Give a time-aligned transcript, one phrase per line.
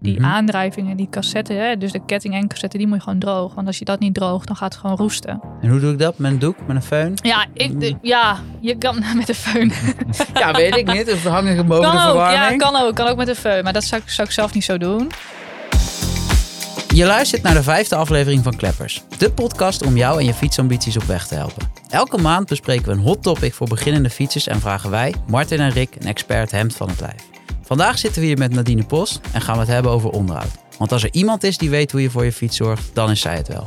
[0.00, 0.24] die Mhm.
[0.30, 3.54] aandrijvingen, die cassetten, hè, dus de ketting en cassette, die moet je gewoon droog.
[3.54, 5.40] Want als je dat niet droogt, dan gaat het gewoon roesten.
[5.60, 6.18] En hoe doe ik dat?
[6.18, 6.56] Met een doek?
[6.66, 7.12] Met een föhn?
[7.26, 9.72] Ja, ik, de- ja je kan met een föhn.
[10.34, 11.12] Ja, weet ik niet.
[11.12, 12.60] Of hang ik hem boven de kan ook, ja, verwarming?
[12.62, 12.94] kan ook.
[12.94, 13.62] Kan ook met een föhn.
[13.62, 15.10] Maar dat zou, ik- zou ik zelf niet zo doen.
[16.94, 19.02] Je luistert naar de vijfde aflevering van Kleppers.
[19.18, 21.70] De podcast om jou en je fietsambities op weg te helpen.
[21.88, 25.70] Elke maand bespreken we een hot topic voor beginnende fietsers en vragen wij, Martin en
[25.70, 27.28] Rick, een expert hemd van het lijf.
[27.70, 30.50] Vandaag zitten we hier met Nadine Post en gaan we het hebben over onderhoud.
[30.78, 33.20] Want als er iemand is die weet hoe je voor je fiets zorgt, dan is
[33.20, 33.66] zij het wel.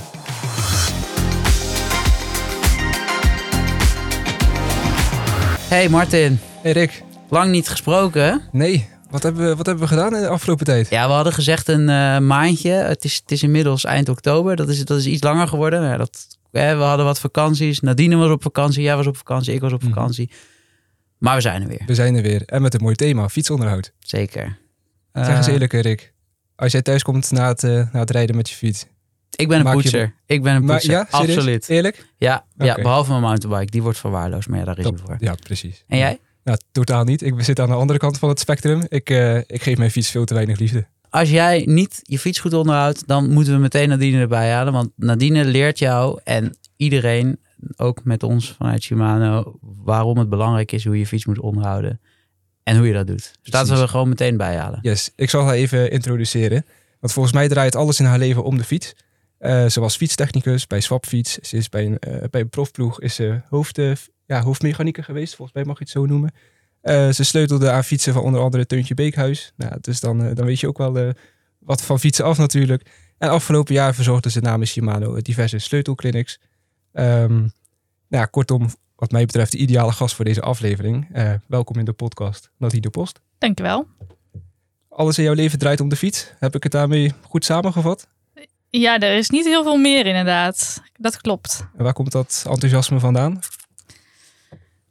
[5.70, 8.36] Hey Martin, Hey Rick, lang niet gesproken hè?
[8.52, 10.90] nee, wat hebben, we, wat hebben we gedaan in de afgelopen tijd?
[10.90, 12.72] Ja, we hadden gezegd een eh, maandje.
[12.72, 14.56] Het is, het is inmiddels eind oktober.
[14.56, 15.84] Dat is, dat is iets langer geworden.
[15.84, 17.80] Ja, dat, hè, we hadden wat vakanties.
[17.80, 18.84] Nadine was op vakantie.
[18.84, 19.54] Jij was op vakantie.
[19.54, 19.94] Ik was op Mhm.
[19.94, 20.30] vakantie.
[21.24, 21.82] Maar we zijn er weer.
[21.86, 23.92] We zijn er weer en met een mooi thema, fietsonderhoud.
[24.00, 24.58] Zeker.
[25.14, 26.14] zeg eens Eh, eerlijk Rick,
[26.56, 28.86] als jij thuis komt na het, eh, na het rijden met je fiets.
[29.36, 30.16] Ik ben een je- poetser.
[30.26, 30.92] Ik ben een poetser.
[30.92, 31.08] ja?
[31.10, 31.70] Absoluut.
[31.70, 32.06] Eerlijk?
[32.18, 33.72] Ja, ja, behalve mijn mountainbike.
[33.72, 34.48] Die wordt verwaarloosd.
[34.48, 35.00] Maar ja, daar is Top.
[35.06, 35.16] voor.
[35.20, 35.84] Ja, precies.
[35.88, 36.20] En jij?
[36.44, 37.22] Nou, totaal niet.
[37.22, 38.82] Ik zit aan de andere kant van het spectrum.
[38.88, 40.86] Ik, eh, ik geef mijn fiets veel te weinig liefde.
[41.10, 44.74] Als jij niet je fiets goed onderhoudt, dan moeten we meteen Nadine erbij halen.
[44.74, 47.40] Want Nadine leert jou en iedereen,
[47.76, 52.00] ook met ons vanuit Shimano, waarom het belangrijk is hoe je fiets moet onderhouden.
[52.64, 53.34] En hoe je dat doet.
[53.42, 54.80] Dus laten we er gewoon meteen bij halen.
[54.82, 56.66] Yes, ik zal haar even introduceren.
[57.00, 58.94] Want volgens mij draait alles in haar leven om de fiets.
[59.38, 61.38] Eh ze was fietstechnicus bij Swapfiets.
[61.38, 63.92] Ze is bij een, eh, bij een profploeg is ze hoofd, eh,
[64.26, 65.36] ja, hoofdmechanieker geweest.
[65.36, 66.32] Volgens mij mag je het zo noemen.
[67.14, 69.54] Ze sleutelde aan fietsen van onder andere Teuntje Beekhuis.
[69.56, 71.14] Nou, dus dan, dan weet je ook wel
[71.60, 72.90] wat van fietsen af natuurlijk.
[73.18, 76.40] En afgelopen jaar verzorgde ze namens Shimano diverse sleutelclinics.
[76.94, 77.40] Ehm
[78.08, 81.08] nou, ja, kortom, wat mij betreft de ideale gast voor deze aflevering.
[81.12, 83.20] Eh, welkom in de podcast, Nadine Post.
[83.38, 83.88] Dankjewel.
[84.90, 86.32] Alles in jouw leven draait om de fiets.
[86.40, 88.08] Heb ik het daarmee goed samengevat?
[88.70, 90.82] Ja, er is niet heel veel meer inderdaad.
[90.98, 91.68] Dat klopt.
[91.78, 93.40] En waar komt dat enthousiasme vandaan?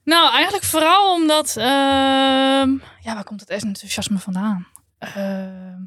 [0.04, 1.56] Nou, eigenlijk vooral omdat...
[1.56, 2.70] ehm,
[3.00, 4.66] ja, waar komt het enthousiasme vandaan?
[4.98, 5.80] Ehm,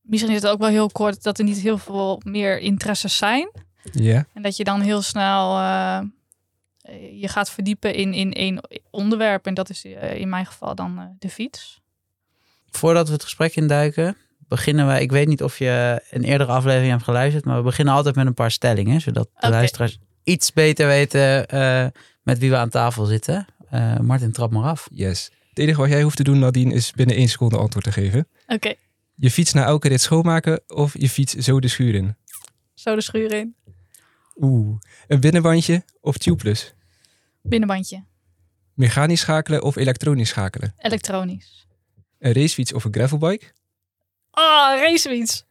[0.00, 3.50] misschien is het ook wel heel kort dat er niet heel veel meer interesses zijn.
[3.92, 4.26] Ja.
[4.34, 6.00] En dat je dan heel snel eh,
[7.20, 8.60] je gaat verdiepen in, in één
[8.90, 9.46] onderwerp.
[9.46, 11.80] En dat is eh, in mijn geval dan eh, de fiets.
[12.70, 15.02] Voordat we het gesprek induiken, beginnen wij.
[15.02, 18.26] Ik weet niet of je een eerdere aflevering hebt geluisterd, maar we beginnen altijd met
[18.26, 21.86] een paar stellingen, zodat de luisteraars iets beter weten eh,
[22.22, 23.46] met wie we aan tafel zitten.
[23.70, 24.88] Eh, Martin, trap maar af.
[24.92, 25.30] Yes.
[25.48, 28.28] Het enige wat jij hoeft te doen, Nadine, is binnen één seconde antwoord te geven.
[28.46, 28.74] Oké,
[29.14, 32.16] Je fiets na elke rit schoonmaken of je fiets zo de schuur in?
[32.80, 33.56] Zo de schuur in.
[34.36, 34.78] Oeh.
[35.06, 36.74] Een binnenbandje of tubeless?
[37.42, 38.04] Binnenbandje.
[38.74, 40.74] Mechanisch schakelen of elektronisch schakelen?
[40.76, 41.66] Elektronisch.
[42.18, 43.52] Een racefiets of een gravelbike?
[44.30, 45.44] Ah, racefiets.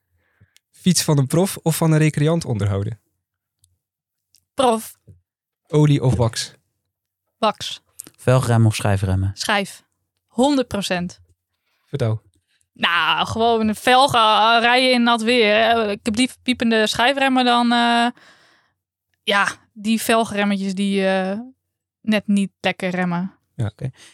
[0.71, 2.99] Fiets van een prof of van een recreant onderhouden?
[4.53, 4.97] Prof.
[5.67, 6.53] Olie of wax?
[7.37, 7.81] Wax.
[8.17, 9.31] Velgrem of schijfremmen?
[9.33, 9.83] Schijf.
[10.27, 11.21] 100%.
[11.85, 12.21] Vertel.
[12.73, 15.89] Nou, gewoon een velgen eh, rijden in nat weer.
[15.89, 17.71] Ik heb liever piepende schijfremmen dan...
[17.71, 18.05] eh,
[19.23, 21.39] ja, die velgremmetjes die eh,
[22.01, 23.33] net niet lekker remmen.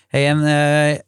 [0.08, 1.00] Hey, en eh,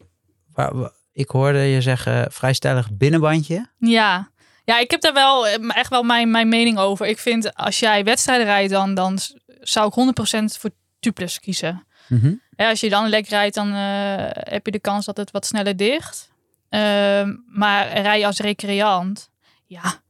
[0.54, 3.70] waar- wa- ik hoorde je zeggen vrij stellig binnenbandje.
[3.80, 4.30] Ja.
[4.64, 7.06] Ja, ik heb daar wel echt wel mijn, mijn mening over.
[7.08, 9.20] Ik vind als jij wedstrijden rijdt, dan, dan
[9.62, 10.70] zou ik 100% voor
[11.00, 11.86] tubeless kiezen.
[12.08, 12.34] Mhm.
[12.56, 15.76] Ja, als je dan lek rijdt, dan heb je de kans dat het wat sneller
[15.78, 16.30] dicht.
[16.70, 19.30] Ehm, maar rij je als recreant,
[19.66, 20.02] ja,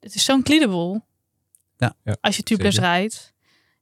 [0.00, 1.02] het is zo'n cleanable.
[1.76, 1.94] Ja.
[2.04, 2.90] Ja, als je tubeless zeker.
[2.90, 3.32] rijdt.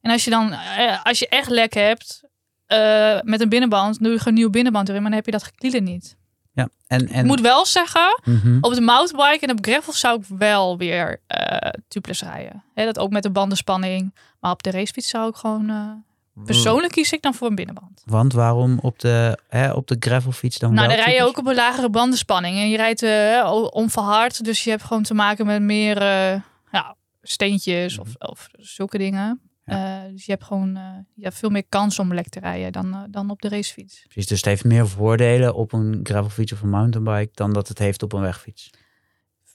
[0.00, 2.21] En als je dan, eh, als je echt lek hebt
[2.67, 5.39] eh, met een binnenband, doe je gewoon een nieuwe binnenband erin, maar dan heb je
[5.39, 6.17] dat geklieden niet.
[6.53, 6.69] Ja.
[6.87, 8.59] En, en, Ik moet wel zeggen, Mhm.
[8.61, 12.65] op de mountainbike en op gravel zou ik wel weer eh tubeless rijden.
[12.75, 14.15] Hè, dat ook met de bandenspanning.
[14.41, 15.71] Maar op de racefiets zou ik gewoon...
[15.71, 15.91] eh,
[16.34, 18.03] persoonlijk kies ik dan voor een binnenband.
[18.04, 21.47] Want waarom op de, hè, op de gravelfiets dan Nou, dan rij je ook op
[21.47, 22.56] een lagere bandenspanning.
[22.56, 24.44] En je rijdt eh, onverhard.
[24.44, 26.40] Dus je hebt gewoon te maken met meer eh,
[26.73, 29.40] ja, steentjes of, of zulke dingen.
[29.64, 30.79] Eh, dus je hebt gewoon
[31.14, 34.02] je hebt veel meer kans om lek te rijden dan, dan op de racefiets.
[34.02, 37.78] Precies, dus het heeft meer voordelen op een gravelfiets of een mountainbike dan dat het
[37.78, 38.70] heeft op een wegfiets.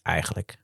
[0.01, 0.57] Eigenlijk.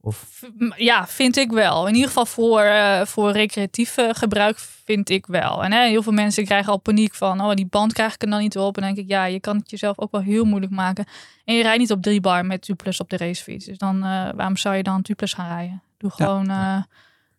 [0.00, 0.44] Of
[0.76, 1.86] Ja, vind ik wel.
[1.86, 5.64] In ieder geval voor, eh, voor recreatief gebruik vind ik wel.
[5.64, 7.40] En hè, heel veel mensen krijgen al paniek van...
[7.40, 8.76] oh, die band krijg ik er dan niet op.
[8.76, 11.04] En dan denk ik, ja, je kan het jezelf ook wel heel moeilijk maken.
[11.44, 13.64] En je rijdt niet op drie bar met tubeless op de racefiets.
[13.64, 15.82] Dus dan, eh, waarom zou je dan tubeless gaan rijden?
[15.98, 16.50] Doe gewoon,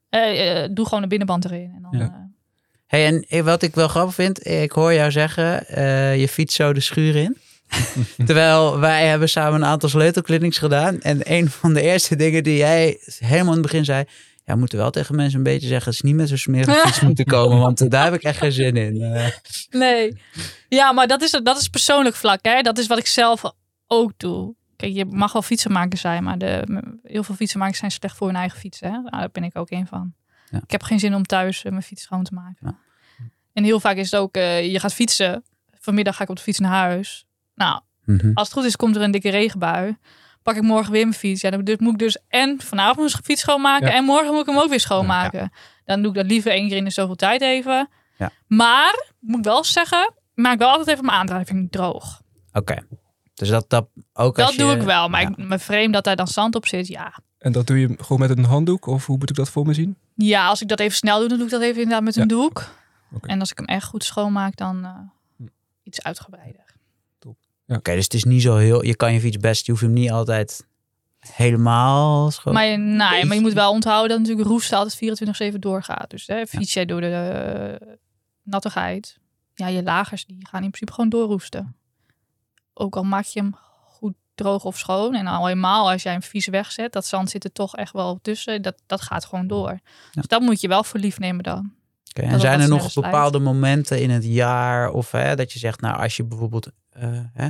[0.09, 1.71] eh, doe gewoon een binnenband erin.
[1.75, 2.27] En dan, Ja.
[2.85, 5.49] Hey, en wat ik wel grappig vind, ik hoor jou zeggen,
[6.19, 7.37] je fiets zo de schuur in.
[8.25, 11.01] Terwijl wij hebben samen een aantal sleutelclinics gedaan.
[11.01, 14.03] En een van de eerste dingen die jij helemaal in het begin zei...
[14.45, 15.85] Ja, we moeten wel tegen mensen een beetje zeggen...
[15.85, 17.59] dat ze niet met zo'n smerige fiets moeten komen.
[17.59, 19.01] Want daar heb ik echt geen zin in.
[19.01, 19.27] Eh,
[19.69, 20.21] Nee.
[20.69, 22.39] Ja, maar dat is, dat is persoonlijk vlak.
[22.41, 22.61] Hè?
[22.61, 23.41] Dat is wat ik zelf
[23.87, 24.55] ook doe.
[24.75, 26.63] Kijk, je mag wel fietsenmaker zijn, maar de,
[27.03, 28.79] heel veel fietsenmakers zijn slecht voor hun eigen fiets.
[28.79, 28.89] Hè?
[28.89, 30.13] Nou, daar ben ik ook een van.
[30.49, 30.59] Ja.
[30.63, 32.57] Ik heb geen zin om thuis eh, mijn fiets schoon te maken.
[32.59, 32.77] Ja.
[33.53, 35.43] En heel vaak is het ook, eh, je gaat fietsen.
[35.79, 37.25] Vanmiddag ga ik op de fiets naar huis.
[37.59, 38.31] Nou, mhm.
[38.33, 39.97] als het goed is, komt er een dikke regenbui.
[40.43, 41.41] Pak ik morgen weer mijn fiets.
[41.41, 43.87] Ja, dan dus moet ik dus en vanavond mijn fiets schoonmaken.
[43.87, 43.93] Ja.
[43.93, 45.51] En morgen moet ik hem ook weer schoonmaken.
[45.85, 47.89] Dan doe ik dat liever één keer in de zoveel tijd even.
[48.17, 48.31] Ja.
[48.47, 52.21] Maar, moet ik wel zeggen, maak wel altijd even mijn aandrijving droog.
[52.53, 52.77] Oké.
[53.33, 55.09] Dus dat, dat ook als Dat je- doe ik wel.
[55.09, 55.27] Maar ja.
[55.29, 57.13] ik, mijn frame dat daar dan zand op zit, ja.
[57.37, 58.85] En dat doe je gewoon met een handdoek?
[58.85, 59.97] Of hoe moet ik dat voor me zien?
[60.15, 62.21] Ja, als ik dat even snel doe, dan doe ik dat even inderdaad met een
[62.21, 62.27] Ja.
[62.27, 62.63] doek.
[63.13, 63.27] Oké.
[63.27, 64.91] En als ik hem echt goed schoonmaak, dan eh,
[65.37, 65.43] Hm.
[65.83, 66.68] iets uitgebreider.
[67.77, 68.83] Oké, dus het is niet zo heel...
[68.85, 69.65] Je kan je fiets best...
[69.65, 70.67] Je hoeft hem niet altijd
[71.19, 72.53] helemaal schoon...
[72.53, 76.09] Maar, je- nou, ja, maar je moet wel onthouden dat natuurlijk roest altijd 24-7 doorgaat.
[76.09, 77.87] Dus hè, fiets jij door de eh,
[78.43, 79.17] nattigheid,
[79.53, 81.75] ja, je lagers die gaan in principe gewoon doorroesten.
[82.73, 83.55] Ook al maak je hem
[83.87, 85.15] goed droog of schoon.
[85.15, 88.19] En al helemaal als jij hem vies wegzet, dat zand zit er toch echt wel
[88.21, 88.61] tussen.
[88.61, 89.79] Dat, dat gaat gewoon door.
[90.11, 91.73] Dus dat moet je wel voor lief nemen dan.
[92.09, 95.59] Oké, dat En zijn er nog bepaalde momenten in het jaar of hè, dat je
[95.59, 96.69] zegt, nou als je bijvoorbeeld
[97.33, 97.47] hè,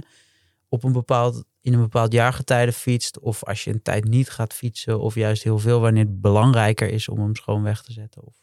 [0.69, 4.53] op een bepaald, in een bepaald jaargetijde fietst of als je een tijd niet gaat
[4.53, 8.21] fietsen of juist heel veel wanneer het belangrijker is om hem schoon weg te zetten?
[8.25, 8.33] Of,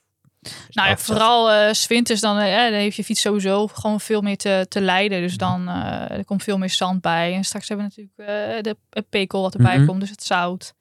[0.70, 4.36] Nou ja, vooral eh winters dan, eh, dan heeft je fiets sowieso gewoon veel meer
[4.36, 5.20] te, te lijden.
[5.20, 7.34] Dus dan eh, er komt veel meer zand bij.
[7.34, 9.86] En straks hebben we natuurlijk eh, de het pekel wat erbij Mhm.
[9.86, 10.74] komt, dus het zout.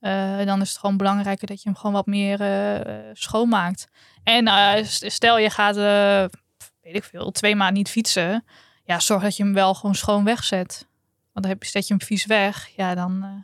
[0.00, 3.88] Eh, dan is het gewoon belangrijker dat je hem gewoon wat meer eh, eh, schoonmaakt.
[4.22, 6.38] En eh, st- stel je gaat, eh,
[6.82, 8.44] weet ik veel, twee maanden niet fietsen.
[8.88, 10.86] Ja, zorg dat je hem wel gewoon schoon wegzet.
[11.32, 12.68] Want dan heb je, zet je hem vies weg.
[12.76, 13.36] Ja, dan eh, is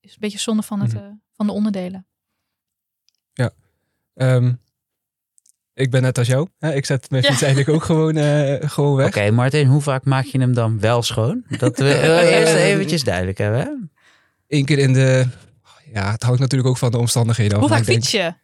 [0.00, 1.00] het een beetje zonde van, het, eh,
[1.32, 2.06] van de onderdelen.
[4.14, 4.52] Ehm,
[5.74, 6.48] ik ben net als jou.
[6.58, 6.74] Hè?
[6.74, 7.28] Ik zet mijn Ja.
[7.28, 9.06] fiets eigenlijk ook gewoon, eh, gewoon weg.
[9.06, 11.44] Oké, Martin, hoe vaak maak je hem dan wel schoon?
[11.58, 12.00] Dat we
[12.34, 13.60] eerst eventjes duidelijk hebben.
[13.60, 13.70] Hè?
[14.56, 15.26] Eén keer in de...
[15.92, 17.60] Ja, het hangt natuurlijk ook van de omstandigheden af.
[17.60, 18.34] Hoe maar vaak fiets je?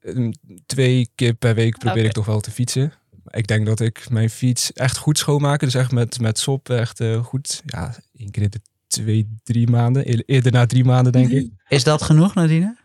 [0.00, 0.30] ehm,
[0.66, 2.92] Twee keer per week probeer ik toch wel te fietsen.
[3.30, 5.66] Ik denk dat ik mijn fiets echt goed schoonmaken.
[5.66, 7.62] Dus echt met, met sop echt eh, goed.
[7.66, 10.08] Ja, één keer in de twee, drie maanden.
[10.08, 11.50] Eer- Eerder na drie maanden, denk ik.
[11.68, 12.76] Is dat genoeg, Nadine?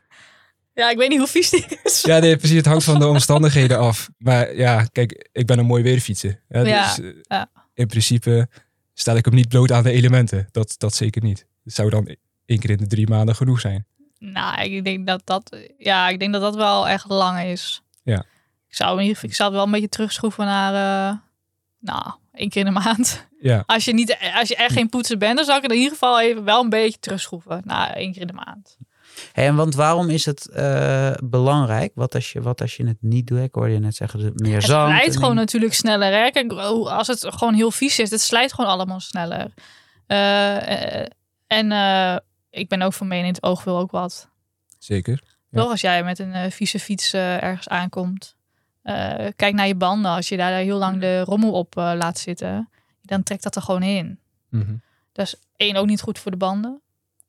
[0.73, 2.01] Ja, ik weet niet hoe vies die is.
[2.01, 2.55] Ja, nee, precies.
[2.57, 4.09] Het hangt van de omstandigheden af.
[4.17, 6.39] Maar ja, kijk, ik ben een mooi weerfietsen.
[6.47, 7.49] Hè, Ja, dus eh, ja.
[7.73, 8.47] in principe
[8.93, 10.47] stel ik hem niet bloot aan de elementen.
[10.51, 11.45] Dat, dat zeker niet.
[11.63, 12.15] Het zou dan
[12.45, 13.85] één keer in de drie maanden genoeg zijn.
[14.19, 17.81] Nou, ik denk dat dat, ja, ik denk dat dat wel echt lang is.
[18.75, 20.73] Ik zou, in ieder geval- ik zou het wel een beetje terugschroeven naar,
[21.09, 21.17] eh,
[21.79, 23.27] nou, één keer in de maand.
[23.39, 25.77] Ja, Als je, niet, als je echt geen poetser bent, dan zou ik het in
[25.77, 28.77] ieder geval even wel een beetje terugschroeven naar één keer in de maand.
[29.31, 31.91] Hey, en want waarom is het eh, belangrijk?
[31.95, 33.39] Wat als, je, wat als je het niet doet?
[33.39, 34.89] Ik hoorde je net zeggen, meer Het zand.
[34.89, 36.13] slijt en gewoon natuurlijk sneller.
[36.13, 36.29] Hè?
[36.29, 39.53] Kijk, oh, als het gewoon heel vies is, het slijt gewoon allemaal sneller.
[40.07, 40.99] Eh,
[41.47, 42.15] en eh,
[42.49, 44.29] ik ben ook van mening, het oog wil ook wat.
[44.79, 45.21] zeker.
[45.49, 45.61] Ja.
[45.61, 48.34] Toch als jij met een vieze fiets ergens aankomt.
[48.85, 50.11] Eh, kijk naar je banden.
[50.11, 52.69] Als je daar heel lang de rommel op eh, laat zitten,
[53.01, 54.19] dan trekt dat er gewoon in.
[54.49, 54.75] Mhm.
[55.11, 56.81] Dat is één ook niet goed voor de banden.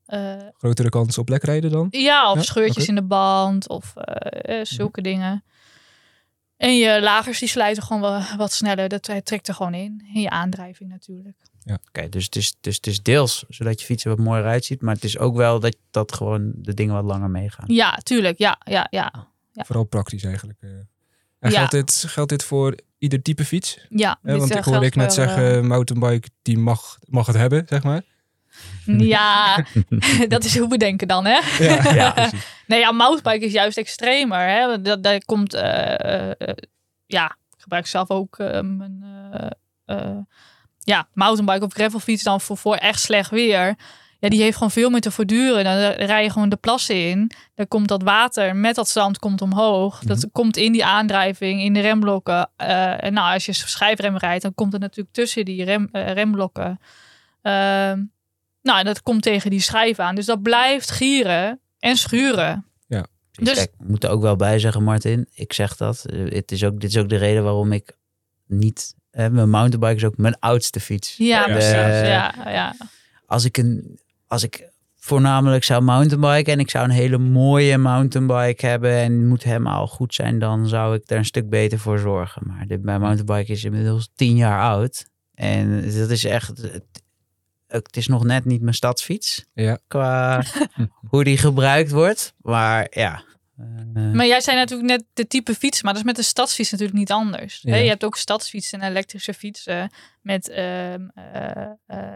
[0.05, 1.87] Eh, Grotere kans op lekrijden dan?
[1.89, 5.43] ja, of Ja, scheurtjes in de band of eh, eh, zulke dingen.
[6.57, 8.89] En je lagers die slijten gewoon wel wat sneller.
[8.89, 10.03] Dat trekt er gewoon in.
[10.13, 11.37] En je aandrijving natuurlijk.
[11.87, 14.81] Oké, dus, het is, dus het is deels zodat je fiets er wat mooier uitziet.
[14.81, 17.65] Maar het is ook wel dat, dat gewoon de dingen wat langer meegaan.
[17.73, 18.37] Ja, tuurlijk.
[18.37, 19.27] Ja, ja, ja.
[19.51, 19.63] Ja.
[19.63, 20.59] Vooral praktisch eigenlijk.
[21.39, 21.49] Eh.
[21.49, 21.57] En Ja.
[21.57, 23.85] geldt, dit, geldt dit voor ieder type fiets?
[23.89, 27.83] ja want eh, ik hoorde ik net zeggen, mountainbike die mag, mag het hebben, zeg
[27.83, 28.01] maar.
[28.85, 29.65] eh, ja,
[30.27, 31.39] dat is hoe we denken dan, hè?
[31.63, 32.11] Ja, Ja.
[32.11, 32.45] precies.
[32.67, 34.39] Nee, ja, mountainbike is juist extremer.
[34.39, 34.81] Hè?
[34.81, 36.55] Dat, dat komt, eh, eh,
[37.05, 39.49] ja, ik gebruik zelf ook eh, mijn, eh,
[39.85, 40.17] eh,
[40.79, 43.75] ja, mountainbike of gravelfiets dan voor, voor echt slecht weer.
[44.19, 45.63] Ja, die heeft gewoon veel meer te voortduren.
[45.63, 47.31] Dan rij je gewoon de plassen in.
[47.55, 49.99] Dan komt dat water met dat zand komt omhoog.
[49.99, 52.49] Dat komt in die aandrijving, in de remblokken.
[52.55, 56.11] Eh, en nou, als je schijfrem rijdt, dan komt het natuurlijk tussen die rem, eh,
[56.11, 56.79] remblokken.
[57.41, 58.01] Ehm,
[58.61, 60.15] nou, en dat komt tegen die schijf aan.
[60.15, 62.65] Dus dat blijft gieren en schuren.
[63.31, 65.27] Dus, Dus- kijk, ik moet er ook wel bij zeggen, Martin.
[65.33, 66.05] Ik zeg dat.
[66.05, 67.97] eh, Het is ook, dit is ook de reden waarom ik
[68.47, 68.95] niet...
[69.11, 71.15] eh, mijn mountainbike is ook mijn oudste fiets.
[71.17, 71.43] Ja, Ja.
[71.43, 71.71] precies.
[71.71, 72.75] Eh, ja, ja.
[73.25, 73.99] Als ik een...
[74.27, 79.27] Als ik voornamelijk zou mountainbiken en ik zou een hele mooie mountainbike hebben en het
[79.27, 82.41] moet helemaal goed zijn, dan zou ik daar een stuk beter voor zorgen.
[82.47, 85.05] Maar dit, mijn mountainbike is inmiddels tien jaar oud.
[85.33, 87.03] En dat is echt, het-
[87.67, 89.45] het is nog net niet mijn stadsfiets.
[89.53, 89.79] Ja.
[89.87, 90.43] Qua
[91.09, 92.33] hoe die gebruikt wordt.
[92.41, 93.23] Maar ja.
[93.57, 96.71] eh, Maar jij zei natuurlijk net de type fiets, maar dat is met de stadsfiets
[96.71, 97.59] natuurlijk niet anders.
[97.61, 97.71] Ja.
[97.73, 99.91] Hè, Je hebt ook stadsfietsen en elektrische fietsen
[100.21, 102.15] met, ehm, eh, eh,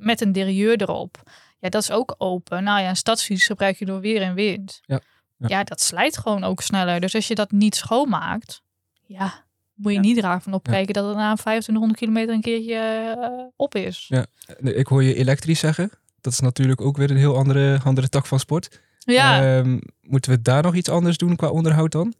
[0.00, 1.22] met een derailleur erop.
[1.64, 2.64] Ja, dat is ook open.
[2.64, 4.80] Nou ja, een stadsfiets gebruik je door weer en wind.
[4.82, 5.00] Ja.
[5.36, 5.46] Ja.
[5.48, 5.64] Ja.
[5.64, 7.00] dat slijt gewoon ook sneller.
[7.00, 8.62] Dus als je dat niet schoonmaakt,
[9.06, 9.44] ja,
[9.74, 10.04] moet je Ja.
[10.04, 14.04] niet ervan opkijken dat het na 2500 kilometer een keertje eh, op is.
[14.08, 14.26] Ja.
[14.60, 15.90] Ik hoor je elektrisch zeggen.
[16.20, 18.80] Dat is natuurlijk ook weer een heel andere, andere tak van sport.
[18.98, 22.14] Ja, Ehm, moeten we daar nog iets anders doen qua onderhoud dan?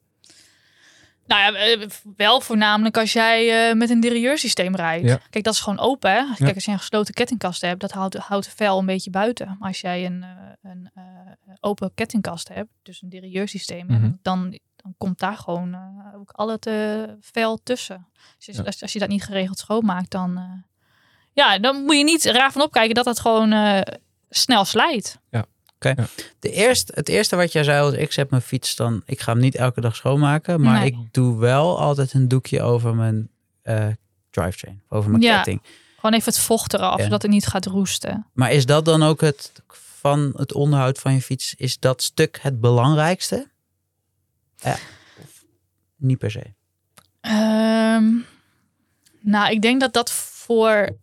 [1.26, 5.08] Nou ja, eh, wel voornamelijk als jij eh, met een derailleursysteem rijdt.
[5.08, 5.20] Ja.
[5.30, 6.10] Kijk, dat is gewoon open.
[6.10, 6.24] Hè?
[6.36, 9.56] Kijk, als je een gesloten kettingkast hebt, dat houdt, houdt het vel een beetje buiten.
[9.58, 10.90] Maar als jij een, eh, een
[11.60, 14.10] open kettingkast hebt, dus een derailleursysteem, Mhm.
[14.22, 15.76] dan, dan komt daar gewoon
[16.14, 16.70] ook al het
[17.20, 18.06] vel tussen.
[18.38, 18.62] Dus Ja.
[18.62, 20.62] als, als je dat niet geregeld schoonmaakt, dan,
[21.32, 23.82] ja, dan moet je niet raar van opkijken dat dat gewoon
[24.30, 25.18] snel slijt.
[26.38, 29.32] De eerste, het eerste wat jij zei was, ik zet mijn fiets dan, ik ga
[29.32, 30.86] hem niet elke dag schoonmaken, maar Nee.
[30.86, 33.28] ik doe wel altijd een doekje over mijn
[33.62, 33.86] eh
[34.30, 35.34] drivetrain, over mijn Ja.
[35.36, 35.62] ketting.
[35.96, 37.04] Gewoon even het vocht eraf, Ja.
[37.04, 38.26] zodat het niet gaat roesten.
[38.32, 39.52] Maar is dat dan ook het
[40.00, 43.50] van het onderhoud van je fiets, is dat stuk het belangrijkste?
[44.56, 44.72] Ja,
[45.22, 45.44] of
[45.96, 46.42] niet per se.
[47.20, 48.04] Ehm,
[49.20, 50.96] nou, ik denk dat dat voor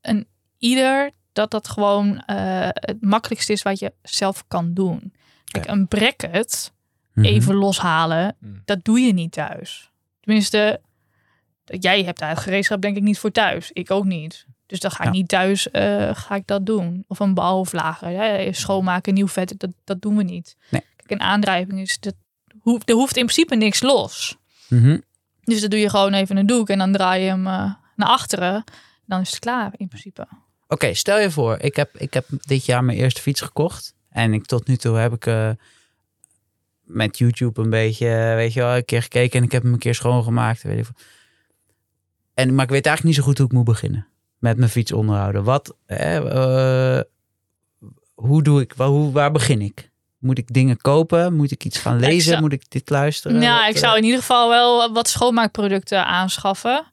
[0.00, 0.26] een
[0.58, 5.12] ieder dat dat gewoon eh, het makkelijkste is wat je zelf kan doen.
[5.44, 6.72] Kijk, een bracket
[7.12, 7.26] Mhm.
[7.26, 8.52] even loshalen, Mhm.
[8.64, 9.90] dat doe je niet thuis.
[10.20, 10.80] Tenminste,
[11.64, 13.70] jij hebt daar gereedschap denk ik niet voor thuis.
[13.72, 14.46] Ik ook niet.
[14.66, 15.10] Dus dan ga ik Ja.
[15.10, 17.04] niet thuis eh, ga ik dat doen.
[17.08, 18.52] Of een bouwvlager, hè?
[18.52, 20.56] schoonmaken, nieuw vet, dat, dat doen we niet.
[20.70, 20.82] Nee.
[20.96, 22.14] Kijk, een aandrijving is, dat
[22.60, 24.36] hoeft, er hoeft in principe niks los.
[24.68, 24.98] Mhm.
[25.42, 28.08] Dus dan doe je gewoon even een doek en dan draai je hem eh, naar
[28.08, 28.64] achteren.
[29.06, 30.26] Dan is het klaar in principe.
[30.68, 33.94] Oké, stel je voor, ik heb, ik heb dit jaar mijn eerste fiets gekocht.
[34.10, 35.50] En ik, tot nu toe heb ik eh,
[36.82, 39.72] met YouTube een beetje, eh, weet je wel, een keer gekeken en ik heb hem
[39.72, 40.62] een keer schoongemaakt.
[40.62, 40.86] Weet ik
[42.34, 44.06] en, maar ik weet eigenlijk niet zo goed hoe ik moet beginnen
[44.38, 45.44] met mijn fiets onderhouden.
[45.44, 47.02] Wat, eh, eh,
[48.14, 49.90] hoe doe ik, waar, hoe, waar begin ik?
[50.18, 51.34] Moet ik dingen kopen?
[51.34, 52.22] Moet ik iets gaan lezen?
[52.30, 53.40] zou- Moet ik dit luisteren?
[53.40, 56.84] Wat, ik zou in ieder geval wel wat schoonmaakproducten aanschaffen.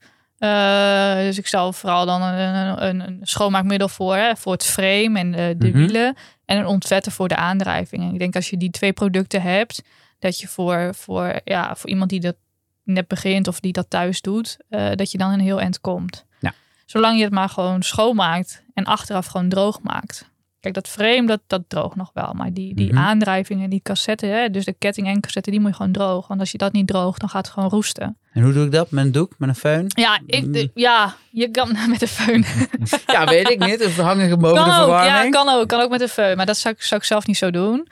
[0.42, 5.20] Eh, dus ik zou vooral dan een, een, een schoonmaakmiddel voor, hè, voor het frame
[5.20, 5.78] en de, de Mhm.
[5.78, 6.16] wielen.
[6.46, 8.04] En een ontvetter voor de aandrijving.
[8.04, 9.82] En ik denk als je die twee producten hebt,
[10.20, 12.36] dat je voor, voor, ja, voor iemand die dat
[12.84, 16.26] net begint of die dat thuis doet, eh, dat je dan een heel eind komt.
[16.40, 16.54] Ja.
[16.86, 20.30] Zolang je het maar gewoon schoonmaakt en achteraf gewoon droog maakt.
[20.62, 22.34] Kijk, dat frame, dat, dat droogt nog wel.
[22.34, 22.98] Maar die, die Mhm.
[23.04, 26.28] aandrijvingen, die cassette, hè, dus de ketting en cassette, die moet je gewoon droog.
[26.28, 28.18] Want als je dat niet droogt, dan gaat het gewoon roesten.
[28.34, 28.92] En hoe doe ik dat?
[28.92, 29.34] Met een doek?
[29.38, 29.86] Met een föhn?
[29.88, 32.46] Ja, ik, de- ja je kan met de föhn.
[33.14, 33.86] Ja, weet ik niet.
[33.86, 35.34] Of hang ik hem boven kan de ook, verwarming?
[35.36, 35.68] ja, kan ook.
[35.68, 36.36] Kan ook met de föhn.
[36.38, 37.88] Maar dat zou ik, zou ik zelf niet zo doen.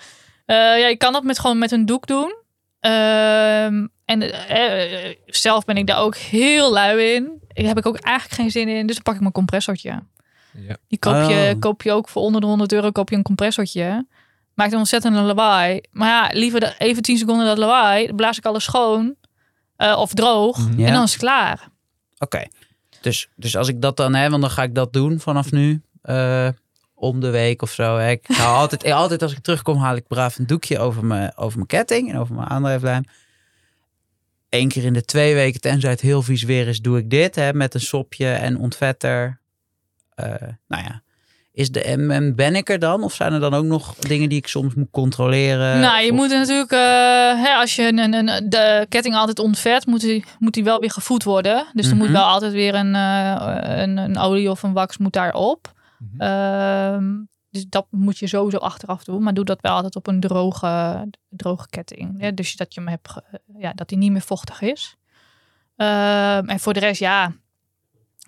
[0.45, 2.35] Eh, ja, je kan dat met, gewoon met een doek doen.
[2.79, 7.41] Ehm, en eh, zelf ben ik daar ook heel lui in.
[7.47, 8.85] Daar heb ik ook eigenlijk geen zin in.
[8.85, 10.03] Dus dan pak ik mijn compressortje.
[10.53, 10.77] Ja.
[10.87, 11.59] Die koop je, Oh.
[11.59, 14.07] koop je ook voor onder de 100 euro koop je een compressortje.
[14.53, 15.81] Maakt een ontzettend lawaai.
[15.91, 18.07] Maar ja, liever even 10 seconden dat lawaai.
[18.07, 19.15] Dan blaas ik alles schoon.
[19.75, 20.57] eh, of droog.
[20.57, 20.79] Mhm.
[20.79, 20.87] Ja.
[20.87, 21.67] En dan is het klaar.
[22.17, 22.45] Oké.
[23.01, 25.81] Dus, dus als ik dat dan heb, want dan ga ik dat doen vanaf nu.
[26.01, 26.47] eh,
[26.93, 27.97] om de week of zo.
[27.97, 28.09] Hè.
[28.09, 31.55] Ik ga altijd, altijd als ik terugkom, haal ik braaf een doekje over mijn, over
[31.55, 33.03] mijn ketting en over mijn aandrijflijm.
[34.49, 37.35] Eén keer in de twee weken, tenzij het heel vies weer is, doe ik dit.
[37.35, 39.38] Hè, met een sopje en ontvetter.
[40.23, 41.01] Eh, nou ja.
[41.51, 43.03] Is de, en, en ben ik er dan?
[43.03, 45.79] Of zijn er dan ook nog dingen die ik soms moet controleren?
[45.79, 46.79] nou, je Of- moet natuurlijk, eh,
[47.43, 50.91] hè, als je een, een, de ketting altijd ontvet, moet die, moet die wel weer
[50.91, 51.65] gevoed worden.
[51.73, 52.13] Dus er moet Mhm.
[52.15, 55.71] wel altijd weer een, eh, een, een olie of een wax moet daarop.
[55.99, 56.21] Mhm.
[56.21, 57.05] Ehm,
[57.49, 59.23] dus dat moet je sowieso achteraf doen.
[59.23, 62.15] Maar doe dat wel altijd op een droge, droge ketting.
[62.17, 63.23] Ja, dus dat je hem hebt, ge-
[63.57, 64.95] ja, dat die niet meer vochtig is.
[65.75, 67.31] Ehm, en voor de rest, ja.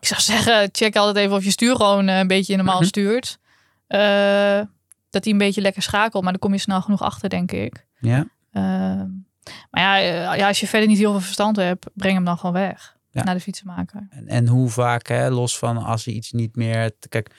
[0.01, 2.85] Ik zou zeggen, check altijd even of je stuur gewoon eh, een beetje normaal Mhm.
[2.87, 3.37] stuurt.
[3.87, 4.61] Eh,
[5.09, 6.23] dat hij een beetje lekker schakelt.
[6.23, 7.85] Maar dan kom je snel genoeg achter, denk ik.
[7.99, 8.25] Ja?
[8.51, 9.07] Ehm,
[9.71, 12.37] maar ja, eh, ja, als je verder niet heel veel verstand hebt, breng hem dan
[12.37, 12.97] gewoon weg.
[13.11, 13.23] Ja.
[13.23, 14.07] Naar de fietsenmaker.
[14.09, 16.91] En, en hoe vaak, hè, los van als er iets niet meer.
[17.09, 17.31] Kijk,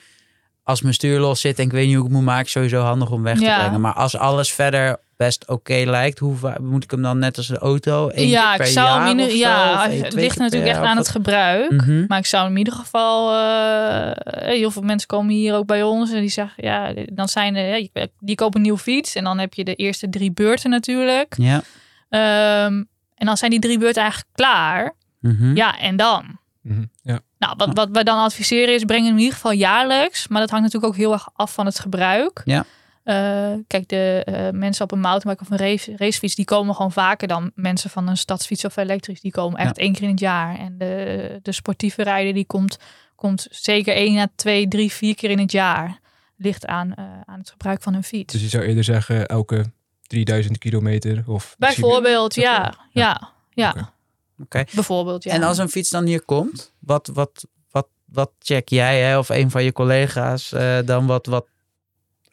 [0.63, 2.81] als mijn stuur los zit en ik weet niet hoe ik het moet maken, sowieso
[2.81, 3.59] handig om weg te Ja.
[3.59, 3.81] brengen.
[3.81, 7.47] Maar als alles verder best oké lijkt, hoe vaak moet ik hem dan net als
[7.47, 8.09] de auto?
[8.13, 9.37] Eén ja, keer per ik zou jaar hem in, of zo?
[9.37, 11.71] ja, één, het ligt natuurlijk echt aan het gebruik.
[11.71, 12.05] Mhm.
[12.07, 14.11] Maar ik zou in ieder geval, eh,
[14.47, 17.87] heel veel mensen komen hier ook bij ons en die zeggen, ja, dan zijn er,
[18.19, 21.33] die kopen een nieuwe fiets en dan heb je de eerste drie beurten natuurlijk.
[21.37, 21.61] Ja.
[22.09, 22.83] Ehm,
[23.15, 24.95] en dan zijn die drie beurten eigenlijk klaar.
[25.19, 25.55] Mhm.
[25.55, 26.39] Ja, en dan?
[26.61, 26.83] Mhm.
[27.01, 27.19] Ja.
[27.37, 30.27] Nou, wat, wat wij dan adviseren is, breng hem in ieder geval jaarlijks.
[30.27, 32.41] Maar dat hangt natuurlijk ook heel erg af van het gebruik.
[32.45, 32.65] Ja.
[33.03, 36.91] Eh, kijk, de eh, mensen op een mountainbike of een race, racefiets, die komen gewoon
[36.91, 39.21] vaker dan mensen van een stadsfiets of elektrisch.
[39.21, 40.59] Die komen echt één keer in het jaar.
[40.59, 42.77] En de, de sportieve rijder, die komt,
[43.15, 45.99] komt zeker één à twee, drie, vier keer in het jaar.
[46.37, 48.33] Ligt aan, eh, aan het gebruik van hun fiets.
[48.33, 49.65] Dus je zou eerder zeggen elke
[50.01, 52.73] 3000 kilometer of Bijvoorbeeld, ja.
[52.89, 53.93] Ja, ja.
[54.41, 54.63] Oké.
[54.73, 55.31] Bijvoorbeeld, ja.
[55.31, 59.29] En als een fiets dan hier komt, wat, wat, wat, wat check jij hè, of
[59.29, 61.45] een van je collega's eh, dan wat, wat,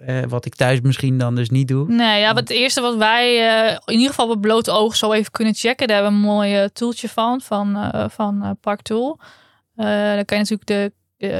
[0.07, 1.88] eh, wat ik thuis misschien dan dus niet doe?
[1.92, 5.12] Nee, ja, wat het eerste wat wij eh, in ieder geval op blote oog zo
[5.12, 5.87] even kunnen checken.
[5.88, 9.19] Daar hebben we een mooi eh, toeltje van, van, van Park Tool.
[9.75, 10.92] Dan kan je natuurlijk de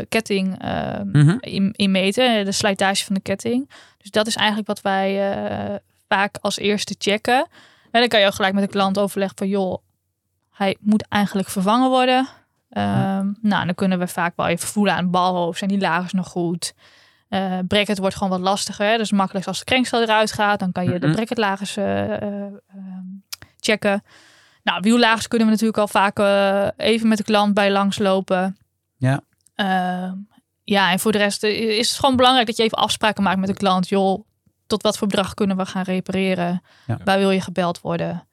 [0.09, 1.37] ketting eh, Mhm.
[1.41, 3.71] in, in meten, de slijtage van de ketting.
[3.99, 7.47] Dus dat is eigenlijk wat wij vaak als eerste checken.
[7.91, 9.79] En dan kan je ook gelijk met de klant overleggen van joh,
[10.51, 12.29] hij moet eigenlijk vervangen worden.
[12.71, 15.59] Ehm, Nou, dan kunnen we vaak wel even voelen aan het balhoofd.
[15.59, 16.75] Zijn die lagers nog goed?
[17.31, 18.87] Eh bracket wordt gewoon wat lastiger.
[18.87, 18.97] Hè?
[18.97, 23.07] Dus makkelijk als de krenkstel eruit gaat, dan kan je de bracketlagers eh, eh, ehm,
[23.61, 24.03] checken.
[24.63, 26.19] Nou, wiellagers kunnen we natuurlijk al vaak
[26.77, 28.59] even met de klant bij langslopen.
[28.97, 29.21] Ja.
[29.55, 30.15] Ehm,
[30.65, 33.49] ja, en voor de rest is het gewoon belangrijk dat je even afspraken maakt met
[33.49, 33.89] de klant.
[33.89, 34.25] Joh,
[34.67, 36.63] tot wat voor bedrag kunnen we gaan repareren?
[36.87, 36.99] Ja.
[37.05, 38.25] Waar wil je gebeld worden?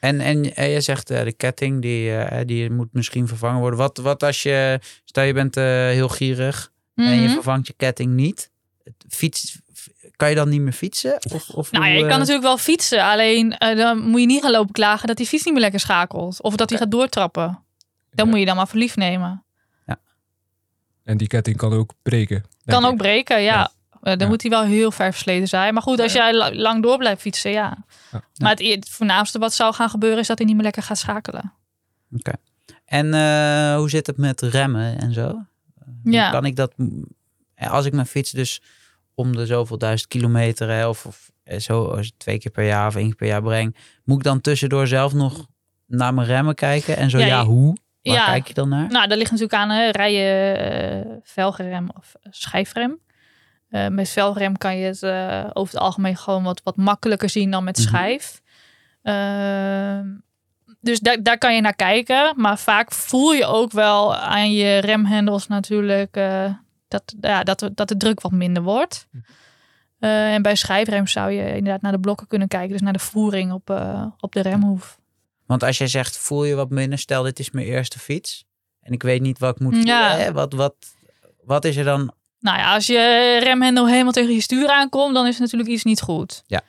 [0.00, 3.78] En, en, en je zegt de ketting, die, die moet misschien vervangen worden.
[3.78, 7.32] Wat, wat als je, stel je bent heel gierig en je Mhm.
[7.32, 8.50] vervangt je ketting niet.
[9.08, 9.58] Fiets,
[10.16, 11.18] kan je dan niet meer fietsen?
[11.32, 13.02] Of, of Nou ja, je kan eh, natuurlijk wel fietsen.
[13.02, 15.80] Alleen eh, dan moet je niet gaan lopen klagen dat die fiets niet meer lekker
[15.80, 16.42] schakelt.
[16.42, 17.62] Of dat hij gaat doortrappen.
[18.10, 18.30] Dan Ja.
[18.30, 19.40] moet je dan maar voor lief nemen.
[21.04, 22.44] En die ketting kan ook breken.
[22.64, 23.54] Kan ook breken, ja.
[23.54, 23.70] Ja.
[23.92, 24.26] Eh, dan Ja.
[24.26, 25.72] moet hij wel heel ver versleten zijn.
[25.74, 27.76] Maar goed, als jij la- lang door blijft fietsen, ja.
[28.12, 28.22] Ja.
[28.38, 30.98] Maar het, het voornaamste wat zou gaan gebeuren is dat hij niet meer lekker gaat
[30.98, 31.52] schakelen.
[32.84, 35.44] En eh, hoe zit het met remmen en zo?
[36.12, 36.30] Ja.
[36.30, 36.74] Kan ik dat,
[37.56, 38.62] als ik mijn fiets dus
[39.14, 42.86] om de zoveel duizend kilometer hè, of, of eh, zo als twee keer per jaar
[42.86, 45.46] of één keer per jaar breng, moet ik dan tussendoor zelf nog
[45.86, 46.96] naar mijn remmen kijken?
[46.96, 47.76] En zo Ja, hoe?
[48.02, 48.24] Waar ja.
[48.24, 48.88] kijk je dan naar?
[48.88, 50.58] Nou, dat ligt natuurlijk aan hè, rijden
[51.06, 52.98] eh, velgrem of schijfrem.
[53.68, 55.02] Eh, met velgrem kan je het
[55.56, 57.86] over het algemeen gewoon wat, wat makkelijker zien dan met Mhm.
[57.88, 58.40] schijf.
[59.02, 60.06] Ehm,
[60.80, 62.32] dus daar daar kan je naar kijken.
[62.36, 66.50] Maar vaak voel je ook wel aan je remhendels natuurlijk eh,
[66.88, 69.06] dat, ja, dat, de- dat de druk wat minder wordt.
[69.98, 72.70] Eh, en bij schijfrem zou je inderdaad naar de blokken kunnen kijken.
[72.72, 74.98] Dus naar de voering op, eh, op de remhoef.
[75.46, 78.44] Want als jij zegt, voel je wat minder, stel dit is mijn eerste fiets
[78.80, 80.16] en ik weet niet wat ik moet voelen, Ja.
[80.16, 80.74] hè, wat, wat,
[81.44, 82.12] wat is er dan?
[82.40, 86.00] Nou ja, als je remhendel helemaal tegen je stuur aankomt, dan is natuurlijk iets niet
[86.00, 86.42] goed.
[86.46, 86.60] Ja.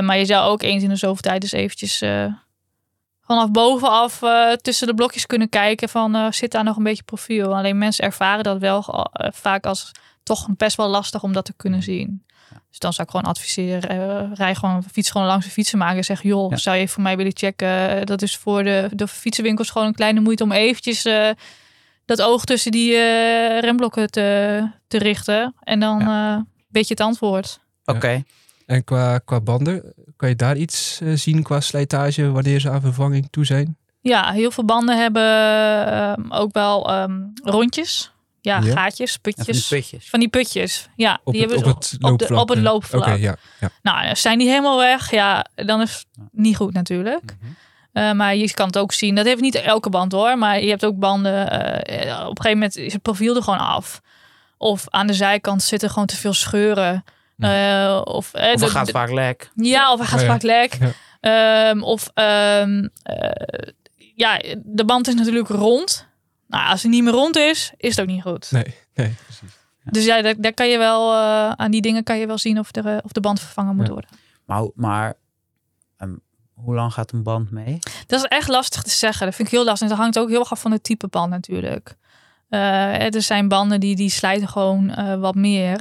[0.00, 2.02] Maar je zou ook eens in de zoveel tijd eens eventjes
[3.26, 7.02] vanaf bovenaf eh, tussen de blokjes kunnen kijken van eh, zit daar nog een beetje
[7.02, 7.56] profiel.
[7.56, 9.90] Alleen mensen ervaren dat wel eh, vaak als
[10.22, 12.24] toch best wel lastig om dat te kunnen zien.
[12.70, 16.04] Dus dan zou ik gewoon adviseren, eh, rij gewoon, fiets gewoon langs de fietsenmaker en
[16.04, 16.56] zeg, joh, Ja.
[16.56, 18.06] zou je voor mij willen checken?
[18.06, 21.28] Dat is voor de, de fietsenwinkels gewoon een kleine moeite om eventjes eh,
[22.04, 25.54] dat oog tussen die eh, remblokken te, te richten.
[25.60, 26.36] En dan eh
[26.68, 27.60] weet je het antwoord.
[27.84, 28.22] Oké,
[28.72, 32.80] En qua, qua banden, kan je daar iets eh, zien qua slijtage wanneer ze aan
[32.80, 33.76] vervanging toe zijn?
[34.00, 35.22] Ja, heel veel banden hebben
[35.86, 38.12] ehm, ook wel ehm, rondjes.
[38.40, 38.72] Ja, Ja.
[38.72, 40.10] gaatjes, en van die putjes.
[40.10, 41.20] Van die putjes, ja.
[41.24, 42.40] Op, die het, hebben op het op, de, loopvlak?
[42.40, 43.02] op het loopvlak.
[43.02, 43.70] Oké, ja, ja.
[43.82, 47.22] Nou, zijn die helemaal weg, ja, dan is het niet goed natuurlijk.
[47.40, 47.52] Mhm.
[47.92, 49.14] Eh, maar je kan het ook zien.
[49.14, 50.38] Dat heeft niet elke band hoor.
[50.38, 51.50] Maar je hebt ook banden.
[51.50, 54.00] eh, op een gegeven moment is het profiel er gewoon af.
[54.58, 57.04] Of aan de zijkant zitten gewoon te veel scheuren.
[57.44, 59.50] Eh, of, eh, Of de- gaat de- vaak lek.
[59.54, 60.30] Ja, of hij gaat Oh ja.
[60.32, 60.78] vaak lek.
[60.80, 60.90] Ja.
[61.70, 63.68] Ehm, of ehm, eh,
[64.14, 66.06] ja, de band is natuurlijk rond.
[66.48, 68.50] Nou, als hij niet meer rond is, is het ook niet goed.
[68.50, 69.60] Nee, nee, precies.
[69.84, 72.58] Dus ja, daar, daar kan je wel eh, aan die dingen kan je wel zien
[72.58, 73.92] of, er, of de band vervangen moet Ja.
[73.92, 74.10] worden.
[74.46, 75.14] Maar, hoe- maar
[75.96, 76.14] ehm,
[76.54, 77.78] hoe lang gaat een band mee?
[78.06, 79.26] Dat is echt lastig te zeggen.
[79.26, 79.82] Dat vind ik heel lastig.
[79.82, 81.96] En dat hangt ook heel erg af van het type band natuurlijk.
[82.48, 85.78] Eh, er zijn banden die, die slijten gewoon eh, wat meer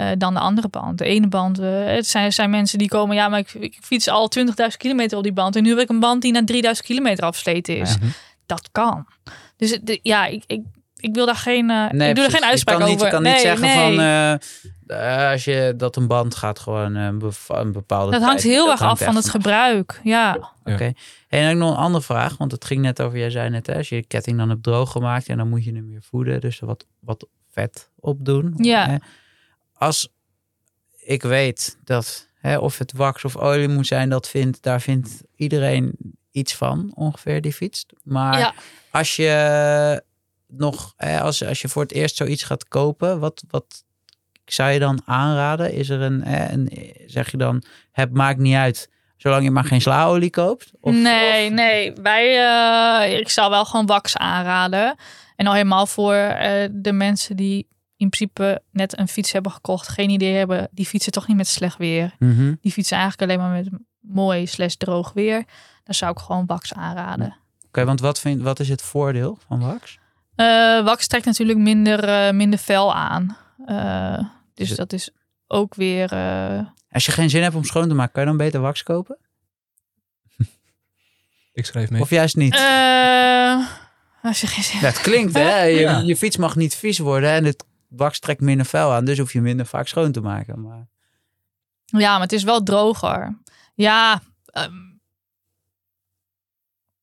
[0.00, 0.98] eh, dan de andere band.
[0.98, 4.08] De ene band, eh, het zijn, zijn mensen die komen, ja, maar ik, ik fiets
[4.08, 5.56] al 20.000 kilometer op die band.
[5.56, 7.90] En nu heb ik een band die naar 3000 kilometer afgesleten is.
[8.00, 8.06] Ja.
[8.46, 9.06] Dat kan.
[9.56, 10.60] Dus de- ja, ik, ik,
[10.96, 13.06] ik wil daar geen, eh, Nee, ik doe er geen uitspraak je kan niet, over.
[13.16, 13.96] Je kan niet zeggen nee.
[13.96, 14.40] van
[15.30, 18.52] als je dat een band gaat gewoon een, bev- een bepaalde Dat hangt tijd.
[18.54, 20.00] heel erg hangt af van het gebruik.
[20.04, 20.36] Ja.
[20.64, 20.72] Ja.
[20.74, 20.92] Oké.
[21.28, 23.76] En dan nog een andere vraag, want het ging net over, jij zei net, hè,
[23.76, 26.40] als je je ketting dan hebt droog gemaakt en dan moet je hem weer voeden,
[26.40, 28.54] dus er wat, wat vet opdoen.
[28.56, 28.86] Ja.
[28.88, 28.96] Hè.
[29.80, 30.08] Als
[30.98, 35.22] ik weet dat, hè, of het wax of olie moet zijn, dat vindt, daar vindt
[35.36, 35.92] iedereen
[36.30, 37.86] iets van ongeveer, die fiets.
[38.02, 38.54] Maar Ja.
[38.90, 40.02] als je
[40.46, 43.84] nog, hè, als, als je voor het eerst zoiets gaat kopen, wat, wat
[44.44, 45.72] zou je dan aanraden?
[45.72, 47.62] Is er een, hè, een zeg je dan,
[47.92, 50.70] het maakt niet uit, zolang je maar geen slaolie koopt?
[50.80, 51.92] Of, nee, of- nee.
[51.92, 52.26] Wij,
[53.08, 54.96] eh, ik zou wel gewoon wax aanraden.
[55.36, 57.68] En al helemaal voor eh, de mensen die
[58.00, 61.46] in principe net een fiets hebben gekocht, geen idee hebben, die fietsen toch niet met
[61.48, 62.14] slecht weer.
[62.18, 62.54] Mhm.
[62.60, 65.44] Die fietsen eigenlijk alleen maar met mooi slash droog weer.
[65.84, 67.36] Dan zou ik gewoon wax aanraden.
[67.66, 69.98] Oké, want wat, vind, wat is het voordeel van wax?
[70.34, 73.36] Eh wax trekt natuurlijk minder, eh, minder vel aan.
[73.66, 74.18] Eh,
[74.54, 75.10] dus het- dat is
[75.46, 76.12] ook weer.
[76.12, 76.60] eh,
[76.90, 79.18] Als je geen zin hebt om schoon te maken, kan je dan beter wax kopen?
[81.52, 82.00] Ik schrijf mee.
[82.00, 82.54] Of juist niet?
[82.54, 83.66] eh,
[84.22, 85.98] als je geen zin het klinkt hè, je, Ja.
[85.98, 89.32] je fiets mag niet vies worden en het wax trekt minder vuil aan, dus hoef
[89.32, 90.60] je minder vaak schoon te maken.
[90.62, 90.88] Maar
[91.84, 93.38] Ja, maar het is wel droger.
[93.74, 94.74] Ja, ehm,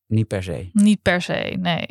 [0.06, 0.70] niet per se.
[0.72, 1.86] niet per se, nee.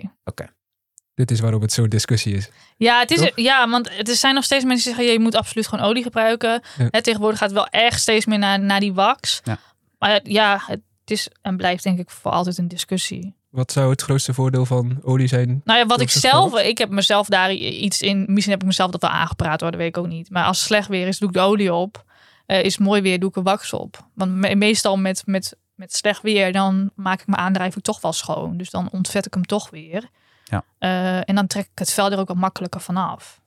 [1.13, 2.49] Dit is waarom het zo'n discussie is.
[2.77, 3.31] Ja, het is, Toch?
[3.35, 6.61] ja, want er zijn nog steeds mensen die zeggen, je moet absoluut gewoon olie gebruiken.
[6.77, 6.87] Ja.
[6.91, 9.41] Het tegenwoordig gaat wel echt steeds meer naar, naar die wax.
[9.43, 9.59] Ja.
[9.99, 13.35] Maar het- ja, het is en blijft denk ik voor altijd een discussie.
[13.57, 15.61] Wat zou het grootste voordeel van olie zijn?
[15.63, 18.91] Nou ja, wat ik zelf, ik heb mezelf daar iets in, misschien heb ik mezelf
[18.91, 20.29] dat wel aangepraat hoor, dat weet ik ook niet.
[20.29, 22.03] Maar als het slecht weer is, doe ik de olie op.
[22.45, 24.07] Eh, is mooi weer, doe ik er wax op.
[24.13, 28.13] Want me- meestal met, met, met slecht weer, dan maak ik mijn aandrijving toch wel
[28.13, 28.57] schoon.
[28.57, 30.09] Dus dan ontvet ik hem toch weer.
[30.43, 30.63] Ja.
[30.77, 33.41] Eh, en dan trek ik het vel er ook wat makkelijker vanaf.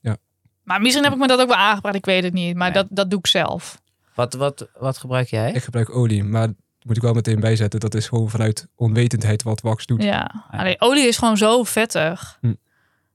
[0.00, 0.16] Ja.
[0.62, 2.56] Maar misschien heb ik me dat ook wel aangepraat, ik weet het niet.
[2.56, 2.82] Maar Nee.
[2.82, 3.80] dat, dat doe ik zelf.
[4.14, 5.52] Wat, wat, wat gebruik jij?
[5.52, 6.48] Ik gebruik olie, maar
[6.84, 7.80] moet ik wel meteen bijzetten.
[7.80, 10.02] Dat is gewoon vanuit onwetendheid wat wax doet.
[10.02, 10.44] Ja.
[10.50, 12.38] Alleen olie is gewoon zo vettig.
[12.40, 12.54] Hm.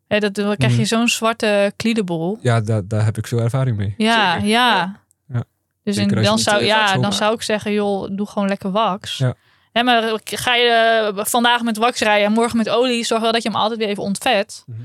[0.07, 0.87] Hè, dat, dan krijg je Mhm.
[0.87, 2.37] zo'n zwarte kliedebol.
[2.41, 3.93] Ja, daar, daar heb ik veel ervaring mee.
[3.97, 4.47] Ja, Zeker.
[4.47, 4.99] ja.
[5.27, 5.43] Ja.
[5.83, 9.17] Dus in, dan, zou, ja, dan zou ik zeggen, joh, doe gewoon lekker wax.
[9.17, 9.33] Ja.
[9.71, 10.69] Hè, maar ga je
[11.15, 13.79] eh, vandaag met wax rijden en morgen met olie, zorg wel dat je hem altijd
[13.79, 14.63] weer even ontvet.
[14.65, 14.79] Mhm.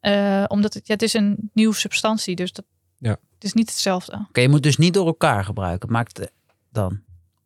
[0.00, 2.64] Eh, omdat het, ja, het is een nieuwe substantie, dus dat,
[2.98, 3.10] Ja.
[3.10, 4.26] het is niet hetzelfde.
[4.28, 5.92] Oké, je moet dus niet door elkaar gebruiken.
[5.92, 6.32] Maakt het
[6.72, 7.00] dan.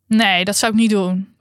[0.07, 1.35] Nee, dat zou ik niet doen.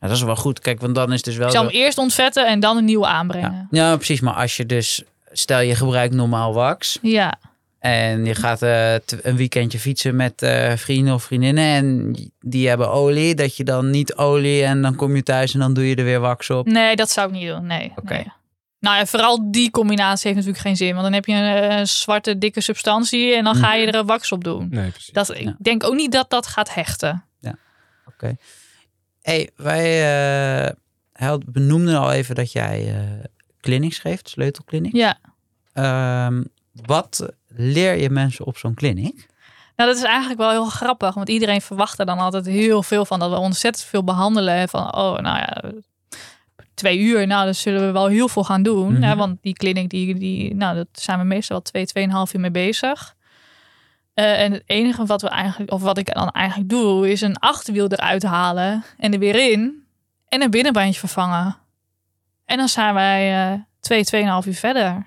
[0.00, 0.60] Ja, dat is wel goed.
[0.60, 1.46] Kijk, want dan is het dus wel.
[1.46, 3.68] Ik zou zo- hem eerst ontvetten en dan een nieuwe aanbrengen.
[3.70, 4.20] ja, precies.
[4.20, 7.34] Maar als je dus, stel je gebruikt normaal wax Ja,
[7.78, 12.90] en je gaat eh, een weekendje fietsen met eh, vrienden of vriendinnen en die hebben
[12.90, 15.94] olie, dat je dan niet olie en dan kom je thuis en dan doe je
[15.96, 16.66] er weer wax op.
[16.66, 17.66] nee, dat zou ik niet doen.
[17.66, 17.92] Nee.
[17.96, 18.12] Oké.
[18.14, 18.26] nee.
[18.80, 20.90] Nou ja, vooral die combinatie heeft natuurlijk geen zin.
[20.90, 24.06] Want dan heb je een, eh, zwarte, dikke substantie en dan ga je er een
[24.06, 24.66] wax op doen.
[24.70, 25.12] Nee, precies.
[25.12, 25.56] Dat, ik Ja.
[25.58, 27.24] denk ook niet dat dat gaat hechten.
[28.12, 28.36] Oké.
[29.22, 30.74] hey, wij
[31.12, 32.94] held- benoemden al even dat jij
[33.60, 34.92] clinics geeft, sleutelclinic.
[34.94, 35.18] Ja.
[35.72, 36.42] Ehm,
[36.72, 39.28] wat leer je mensen op zo'n clinic?
[39.76, 41.14] Nou, dat is eigenlijk wel heel grappig.
[41.14, 43.18] Want iedereen verwacht er dan altijd heel veel van.
[43.18, 44.54] Dat we ontzettend veel behandelen.
[44.54, 45.62] En Van, oh, nou ja,
[46.74, 47.26] twee uur.
[47.26, 48.92] Nou, dan zullen we wel heel veel gaan doen.
[48.92, 49.02] Mhm.
[49.02, 52.40] Ja, want die kliniek, die, die, nou, dat zijn we meestal wel twee, tweeënhalf uur
[52.40, 53.14] mee bezig.
[54.20, 57.38] Eh, en het enige wat we eigenlijk, of wat ik dan eigenlijk doe, is een
[57.38, 59.84] achterwiel eruit halen en er weer in.
[60.28, 61.56] En een binnenbandje vervangen.
[62.44, 65.06] En dan zijn wij eh twee, tweeënhalf uur verder.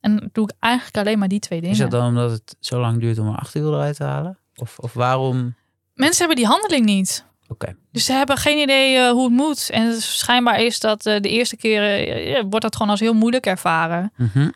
[0.00, 1.74] En doe ik eigenlijk alleen maar die twee dingen.
[1.74, 4.38] Is dat dan omdat het zo lang duurt om een achterwiel eruit te halen?
[4.54, 5.54] Of, of waarom?
[5.94, 7.24] Mensen hebben die handeling niet.
[7.48, 7.76] Oké.
[7.92, 9.70] Dus ze hebben geen idee eh, hoe het moet.
[9.70, 13.46] En het schijnbaar is dat de eerste keren ja, wordt dat gewoon als heel moeilijk
[13.46, 14.12] ervaren.
[14.16, 14.50] Mhm.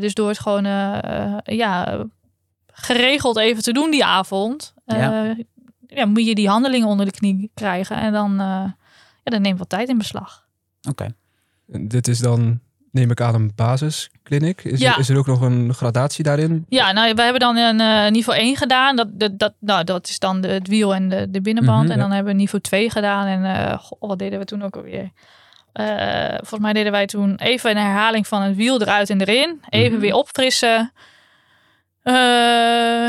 [0.00, 0.64] Dus door het gewoon
[1.44, 2.06] ja,
[2.80, 5.34] geregeld even te doen die avond, eh, Ja.
[5.86, 6.06] ja.
[6.06, 7.96] moet je die handelingen onder de knie krijgen.
[7.96, 8.46] En dan, eh
[9.24, 10.46] ja, dat neemt wat tijd in beslag.
[10.88, 11.06] Oké.
[11.66, 12.60] Dit is dan,
[12.92, 14.64] neem ik aan, een basiskliniek.
[14.64, 14.92] Is, Ja.
[14.92, 16.64] er, is er ook nog een gradatie daarin?
[16.68, 18.96] Ja, nou, we hebben dan een eh, niveau 1 gedaan.
[18.96, 21.82] Dat, dat, dat, nou, dat is dan de, het wiel en de, de binnenband.
[21.82, 22.02] Mhm, en ja.
[22.02, 23.26] dan hebben we niveau 2 gedaan.
[23.26, 25.10] En eh, goh, wat deden we toen ook alweer?
[25.72, 29.60] Eh, volgens mij deden wij toen even een herhaling van het wiel eruit en erin.
[29.68, 30.00] Even Mhm.
[30.00, 30.92] weer opfrissen.
[32.02, 32.14] Eh,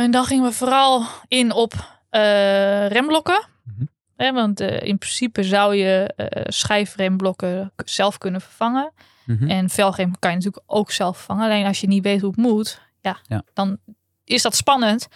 [0.09, 1.73] en dan gingen we vooral in op
[2.09, 3.47] eh, remblokken.
[3.63, 3.85] Mhm.
[4.15, 8.91] Hè, want eh, in principe zou je eh schijfremblokken zelf kunnen vervangen.
[9.25, 9.49] Mhm.
[9.49, 11.43] En velgrem kan je natuurlijk ook zelf vervangen.
[11.45, 13.43] Alleen als je niet weet hoe het moet, ja, Ja.
[13.53, 13.77] dan
[14.23, 15.07] is dat spannend.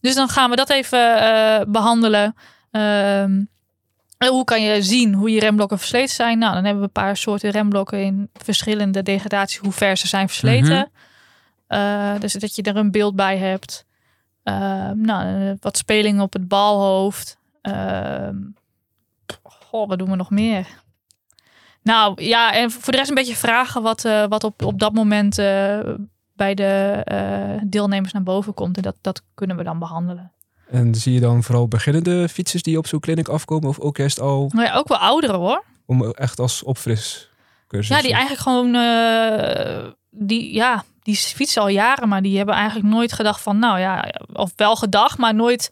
[0.00, 2.34] Dus dan gaan we dat even eh, behandelen.
[2.70, 3.44] Ehm,
[4.28, 6.38] hoe kan je zien hoe je remblokken versleten zijn?
[6.38, 10.28] Nou, dan hebben we een paar soorten remblokken in verschillende degradaties, hoe ver ze zijn
[10.28, 10.90] versleten.
[11.68, 11.80] Mhm.
[11.80, 13.84] Eh, dus dat je er een beeld bij hebt.
[14.46, 17.38] Ehm, nou, eh, wat speling op het balhoofd.
[17.62, 18.36] Ehm,
[19.42, 20.66] goh, wat doen we nog meer?
[21.82, 24.92] Nou ja, en voor de rest een beetje vragen wat, eh, wat op, op dat
[24.92, 25.78] moment eh,
[26.32, 28.76] bij de deelnemers naar boven komt.
[28.76, 30.32] En dat, dat kunnen we dan behandelen.
[30.70, 33.68] En zie je dan vooral beginnende fietsers die op zo'n clinic afkomen?
[33.68, 35.64] Of ook juist al Maar ja, ook wel ouderen hoor.
[35.86, 37.30] om echt als opfris
[37.68, 37.96] cursus?
[37.96, 38.72] Ja, die eigenlijk gewoon,
[40.10, 44.04] die, ja, die fietsen al jaren, maar die hebben eigenlijk nooit gedacht van, nou ja,
[44.32, 45.70] of wel gedacht, maar nooit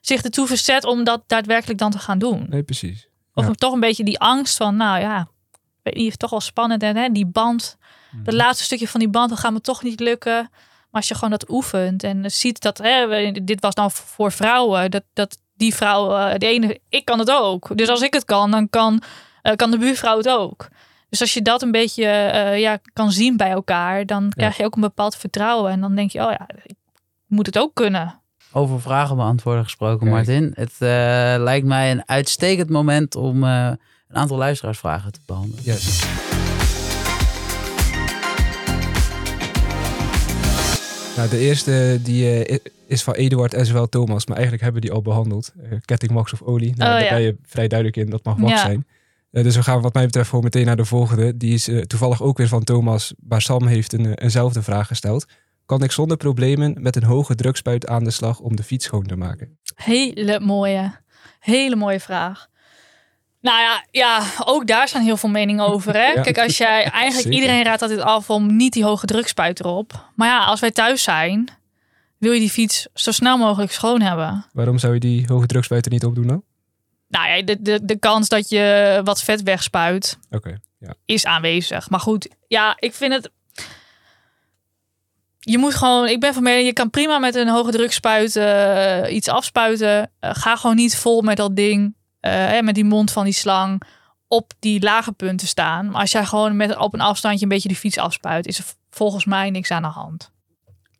[0.00, 2.46] zich ertoe verzet om dat daadwerkelijk dan te gaan doen.
[2.48, 3.08] Nee, precies.
[3.34, 3.52] Of Ja.
[3.52, 5.28] toch een beetje die angst van, nou ja,
[5.82, 7.76] weet niet, toch wel spannend en hè, die band,
[8.10, 8.24] Mhm.
[8.24, 10.34] het laatste stukje van die band, dat gaat me toch niet lukken.
[10.90, 14.90] Maar als je gewoon dat oefent en ziet dat, hè, dit was nou voor vrouwen,
[14.90, 17.76] dat, dat die vrouw, eh, de ene, ik kan het ook.
[17.76, 19.02] Dus als ik het kan, dan kan,
[19.42, 20.68] eh, kan de buurvrouw het ook.
[21.12, 24.64] Dus als je dat een beetje eh, ja, kan zien bij elkaar, dan krijg je
[24.64, 25.70] ook een bepaald vertrouwen.
[25.72, 26.74] En dan denk je, oh ja, ik
[27.26, 28.20] moet het ook kunnen.
[28.52, 30.10] Over vragen beantwoorden gesproken, Kijk.
[30.10, 30.52] Martin.
[30.54, 30.88] Het eh,
[31.42, 33.66] lijkt mij een uitstekend moment om eh,
[34.08, 35.64] een aantal luisteraarsvragen te behandelen.
[35.64, 36.02] Yes.
[41.16, 44.96] Nou, de eerste die, is van Eduard en zowel Thomas, maar eigenlijk hebben we die
[44.96, 45.52] al behandeld.
[45.62, 46.72] Eh, ketting, wax of olie.
[46.76, 47.10] Nou, Oh, daar ja.
[47.14, 48.58] ben je vrij duidelijk in, dat mag wax Ja.
[48.58, 48.86] zijn.
[49.32, 51.36] Eh, dus we gaan wat mij betreft gewoon meteen naar de volgende.
[51.36, 54.86] Die is eh, toevallig ook weer van Thomas, maar Sam heeft een, eh, eenzelfde vraag
[54.86, 55.26] gesteld.
[55.66, 59.02] Kan ik zonder problemen met een hoge drukspuit aan de slag om de fiets schoon
[59.02, 59.58] te maken?
[59.74, 60.92] Hele mooie,
[61.38, 62.46] hele mooie vraag.
[63.40, 65.92] Nou ja, ja, ook daar zijn heel veel meningen over.
[65.94, 66.12] Hè?
[66.14, 66.22] Ja.
[66.22, 67.32] Kijk, als jij eigenlijk Zeker.
[67.32, 70.10] iedereen raadt altijd af om niet die hoge drukspuit erop.
[70.16, 71.48] Maar ja, als wij thuis zijn,
[72.18, 74.46] wil je die fiets zo snel mogelijk schoon hebben.
[74.52, 76.42] Waarom zou je die hoge drukspuit er niet op doen dan?
[77.12, 80.94] Nou ja, de, de, de kans dat je wat vet wegspuit Oké, ja.
[81.04, 81.90] is aanwezig.
[81.90, 83.30] Maar goed, ja, ik vind het.
[85.38, 89.14] Je moet gewoon, ik ben van mening, je kan prima met een hoge drukspuit eh,
[89.14, 90.10] iets afspuiten.
[90.20, 93.32] Eh, ga gewoon niet vol met dat ding, eh, hè, met die mond van die
[93.32, 93.82] slang,
[94.28, 95.90] op die lage punten staan.
[95.90, 98.64] Maar als jij gewoon met, op een afstandje een beetje de fiets afspuit, is er
[98.90, 100.32] volgens mij niks aan de hand.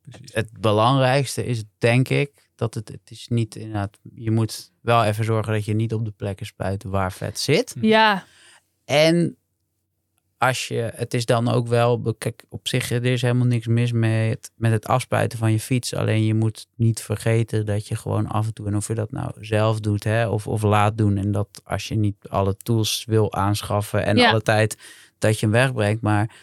[0.02, 0.34] Precies.
[0.34, 5.24] Het belangrijkste is denk ik dat het, het is niet inderdaad, je moet wel even
[5.24, 7.74] zorgen dat je niet op de plekken spuit waar vet zit.
[7.80, 8.24] Ja,
[8.84, 9.36] En
[10.38, 13.92] als je, het is dan ook wel, kijk, op zich, er is helemaal niks mis
[13.92, 15.94] met, met het afspuiten van je fiets.
[15.94, 19.10] Alleen je moet niet vergeten dat je gewoon af en toe, en of je dat
[19.12, 21.16] nou zelf doet hè, of, of laat doen.
[21.16, 24.30] En dat als je niet alle tools wil aanschaffen en Ja.
[24.30, 24.78] alle tijd
[25.18, 26.02] dat je hem wegbrengt.
[26.02, 26.34] Maar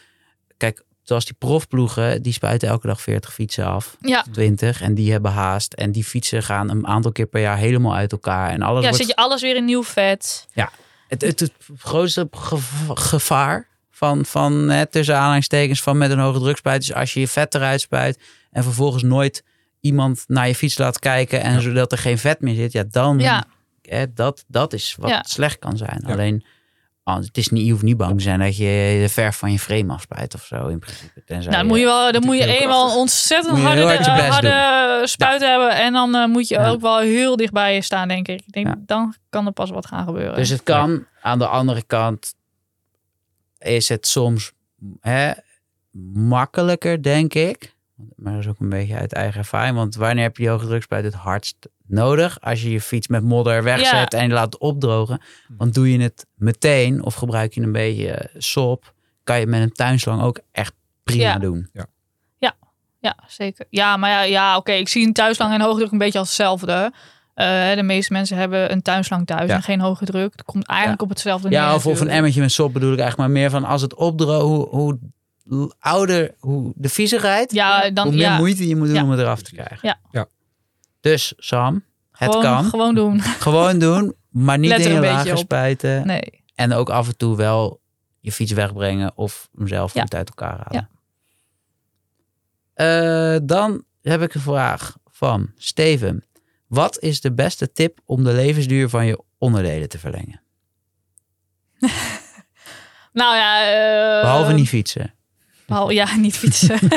[0.56, 3.96] kijk, zoals die profploegen, die spuiten elke dag 40 fietsen af.
[4.00, 4.24] ja.
[4.32, 5.72] 20 en die hebben haast.
[5.72, 8.50] En die fietsen gaan een aantal keer per jaar helemaal uit elkaar.
[8.50, 10.46] En alles ja wordt zet je alles weer in nieuw vet.
[11.08, 16.38] het, het, het grootste ge- gevaar van, van hè, tussen aanhalingstekens van met een hoge
[16.38, 18.18] drukspuit is als je je vet eruit spuit
[18.50, 19.44] en vervolgens nooit
[19.80, 23.18] iemand naar je fiets laat kijken en zodat er geen vet meer zit, ja dan
[23.18, 23.44] Ja.
[23.82, 25.22] hè, dat, dat is wat Ja.
[25.28, 26.02] slecht kan zijn.
[26.06, 26.12] Ja.
[26.12, 26.44] Alleen
[27.04, 29.58] het is niet, je hoeft niet bang te zijn dat je de verf van je
[29.58, 31.22] frame afspuit of zo in principe.
[31.24, 35.00] Tenzij Nou, dan moet je wel, dan moet je eenmaal ontzettend Moet harde, hard harde
[35.06, 35.70] spuit hebben.
[35.70, 36.68] En dan eh, moet je Ja.
[36.68, 38.40] ook wel heel dichtbij je staan, denk ik.
[38.46, 38.74] Ik denk, Ja.
[38.86, 40.34] dan kan er pas wat gaan gebeuren.
[40.36, 41.04] Dus het kan.
[41.22, 42.34] Aan de andere kant
[43.58, 44.52] is het soms
[45.00, 45.30] hè,
[46.12, 47.74] makkelijker, denk ik.
[48.16, 49.76] Maar dat is ook een beetje uit eigen ervaring.
[49.76, 51.56] Want wanneer heb je hoge drukspuit het hardst
[51.90, 52.40] nodig?
[52.40, 55.20] Als je je fiets met modder wegzet en je laat het opdrogen.
[55.56, 58.94] Want doe je het meteen of gebruik je een beetje sop...
[59.24, 60.72] kan je met een tuinslang ook echt
[61.04, 61.38] prima Ja.
[61.38, 61.70] doen.
[63.02, 63.66] Ja, zeker.
[63.70, 64.72] Ja, maar ja, ja oké.
[64.72, 66.92] Ik zie een tuinslang en hoge druk een beetje als hetzelfde.
[67.34, 69.54] Eh, de meeste mensen hebben een tuinslang thuis Ja.
[69.54, 70.32] en geen hoge druk.
[70.32, 72.98] Het komt eigenlijk op hetzelfde Ja, neer of, of een emmertje met sop bedoel ik
[72.98, 73.64] eigenlijk maar meer van...
[73.64, 74.98] als het opdrogen, hoe,
[75.42, 77.52] hoe ouder, hoe de viezigheid...
[77.52, 78.36] Ja, dan hoe meer ja.
[78.36, 79.02] moeite je moet doen Ja.
[79.02, 79.98] om het eraf te krijgen.
[80.10, 80.26] Ja.
[81.00, 81.10] Ja.
[81.10, 82.64] Dus Sam, het gewoon, kan.
[82.64, 83.20] Gewoon doen.
[83.20, 85.38] Gewoon doen, maar niet Let lager op.
[85.38, 86.06] spuiten.
[86.06, 86.42] Nee.
[86.54, 87.80] En ook af en toe wel
[88.20, 90.00] je fiets wegbrengen of hem zelf Ja.
[90.02, 90.88] goed uit elkaar halen.
[92.74, 96.24] Eh, dan heb ik een vraag van Steven.
[96.66, 100.40] Wat is de beste tip om de levensduur van je onderdelen te verlengen?
[103.12, 103.62] Nou ja.
[104.16, 105.14] eh, Behalve niet fietsen.
[105.66, 106.78] Behalve, ja, niet fietsen.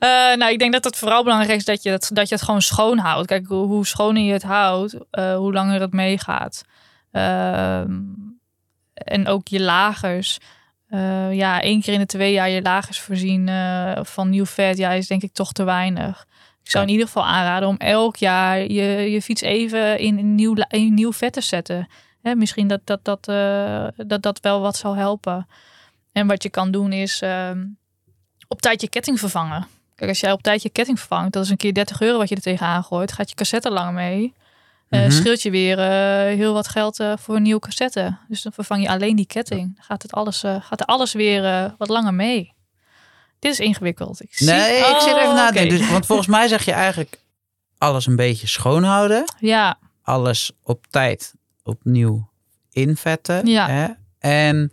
[0.00, 2.44] Eh, nou, ik denk dat het vooral belangrijk is dat je het, dat je het
[2.44, 3.26] gewoon schoon houdt.
[3.26, 6.64] Kijk, hoe, hoe schoner je het houdt, eh, hoe langer het meegaat.
[7.12, 7.98] Ehm,
[8.94, 10.38] en ook je lagers.
[10.88, 13.48] Eh, ja, één keer in de twee jaar je lagers voorzien
[14.02, 16.26] van nieuw vet, ja, is denk ik toch te weinig.
[16.62, 20.34] Ik zou in ieder geval aanraden om elk jaar je, je fiets even in een
[20.34, 21.88] nieuw, in nieuw vet te zetten.
[22.22, 23.24] Hè, misschien dat dat, dat,
[23.96, 25.46] dat dat wel wat zal helpen.
[26.12, 27.66] En wat je kan doen is ehm,
[28.48, 29.66] op tijd je ketting vervangen.
[30.00, 32.28] Kijk, als jij op tijd je ketting vervangt, dat is een keer 30 euro wat
[32.28, 33.12] je er tegenaan gooit.
[33.12, 34.32] Gaat je cassette lang mee.
[34.88, 35.10] Eh Mhm.
[35.10, 38.16] Scheelt je weer eh, heel wat geld eh, voor een nieuwe cassette.
[38.28, 39.74] Dus dan vervang je alleen die ketting.
[39.74, 42.52] Dan gaat, het alles, gaat er alles weer wat langer mee.
[43.38, 44.22] Dit is ingewikkeld.
[44.22, 44.46] Ik zie...
[44.46, 45.74] Nee, ik zit even Oh, na te denken.
[45.74, 45.82] oké.
[45.82, 47.20] Dus, want volgens mij zeg je eigenlijk...
[47.78, 49.24] alles een beetje schoonhouden.
[49.38, 52.28] Ja, Alles op tijd opnieuw
[52.70, 53.46] invetten.
[53.46, 53.68] Ja.
[53.68, 53.86] Hè?
[54.18, 54.70] En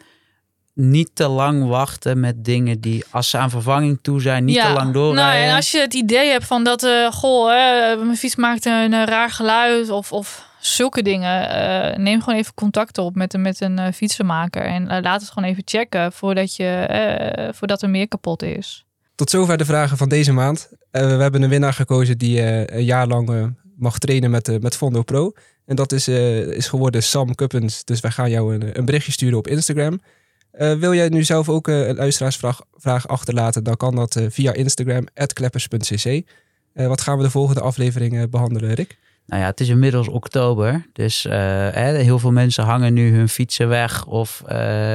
[0.80, 4.68] niet te lang wachten met dingen die, als ze aan vervanging toe zijn, niet ja.
[4.68, 5.34] te lang doorrijden.
[5.40, 8.66] Nou, en als je het idee hebt van dat, eh goh, hè, mijn fiets maakt
[8.66, 13.34] een, eh, raar geluid of, of zulke dingen, eh, neem gewoon even contact op met,
[13.34, 17.90] een- met een fietsenmaker en laat het gewoon even checken voordat, je, eh, voordat er
[17.90, 18.86] meer kapot is.
[19.16, 20.70] Tot zover de vragen van deze maand.
[20.92, 24.76] Eh, we hebben een winnaar gekozen die eh, een jaar lang mag trainen met, met
[24.76, 25.32] Fondo Pro.
[25.66, 27.84] En dat is, eh, is geworden Sam Kuppens.
[27.84, 30.02] Dus wij gaan jou een, een berichtje sturen op Instagram.
[30.58, 34.26] Eh, wil jij nu zelf ook eh, een luisteraarsvraag vraag achterlaten, dan kan dat eh,
[34.30, 36.28] via Instagram, kleppers.cc.
[36.74, 38.98] Wat gaan we de volgende aflevering eh, behandelen, Rick?
[39.26, 40.86] Nou ja, het is inmiddels oktober.
[40.93, 44.06] Dus heel veel mensen hangen nu hun fietsen weg.
[44.06, 44.43] Of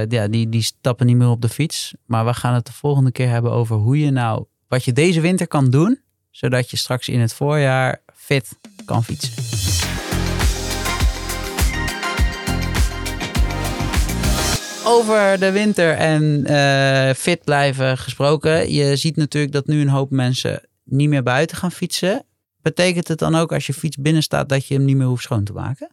[0.08, 1.94] ja, die, die stappen niet meer op de fiets.
[2.06, 4.44] Maar we gaan het de volgende keer hebben over hoe je nou...
[4.68, 6.00] Wat je deze winter kan doen.
[6.30, 8.48] Zodat je straks in het voorjaar fit
[8.84, 9.71] kan fietsen.
[14.84, 18.72] Over de winter en eh, fit blijven gesproken.
[18.72, 22.24] Je ziet natuurlijk dat nu een hoop mensen niet meer buiten gaan fietsen.
[22.62, 25.22] Betekent het dan ook als je fiets binnen staat dat je hem niet meer hoeft
[25.22, 25.90] schoon te maken?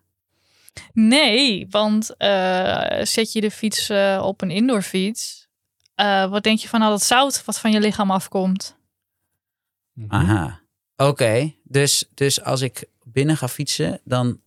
[0.94, 5.48] Nee, want eh, zet je de fiets eh, op een indoorfiets,
[5.96, 8.78] eh, wat denk je van al dat zout wat van je lichaam afkomt?
[10.08, 10.62] Aha.
[10.96, 14.42] Oké, dus, dus als ik binnen ga fietsen, dan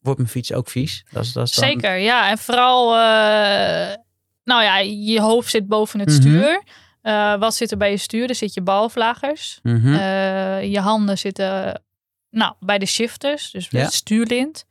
[0.00, 1.04] wordt mijn fiets ook vies.
[1.10, 2.30] Dat is, dat is dan- Zeker, ja.
[2.30, 3.96] En vooral, eh,
[4.44, 6.18] nou ja, je hoofd zit boven het Mhm.
[6.20, 6.62] stuur.
[7.02, 8.28] Eh, wat zit er bij je stuur?
[8.28, 9.58] Er zit je balvlagers.
[9.62, 9.94] Mhm.
[9.94, 11.82] Eh, je handen zitten
[12.30, 13.86] nou, bij de shifters, dus bij Ja.
[13.86, 14.64] het stuurlint.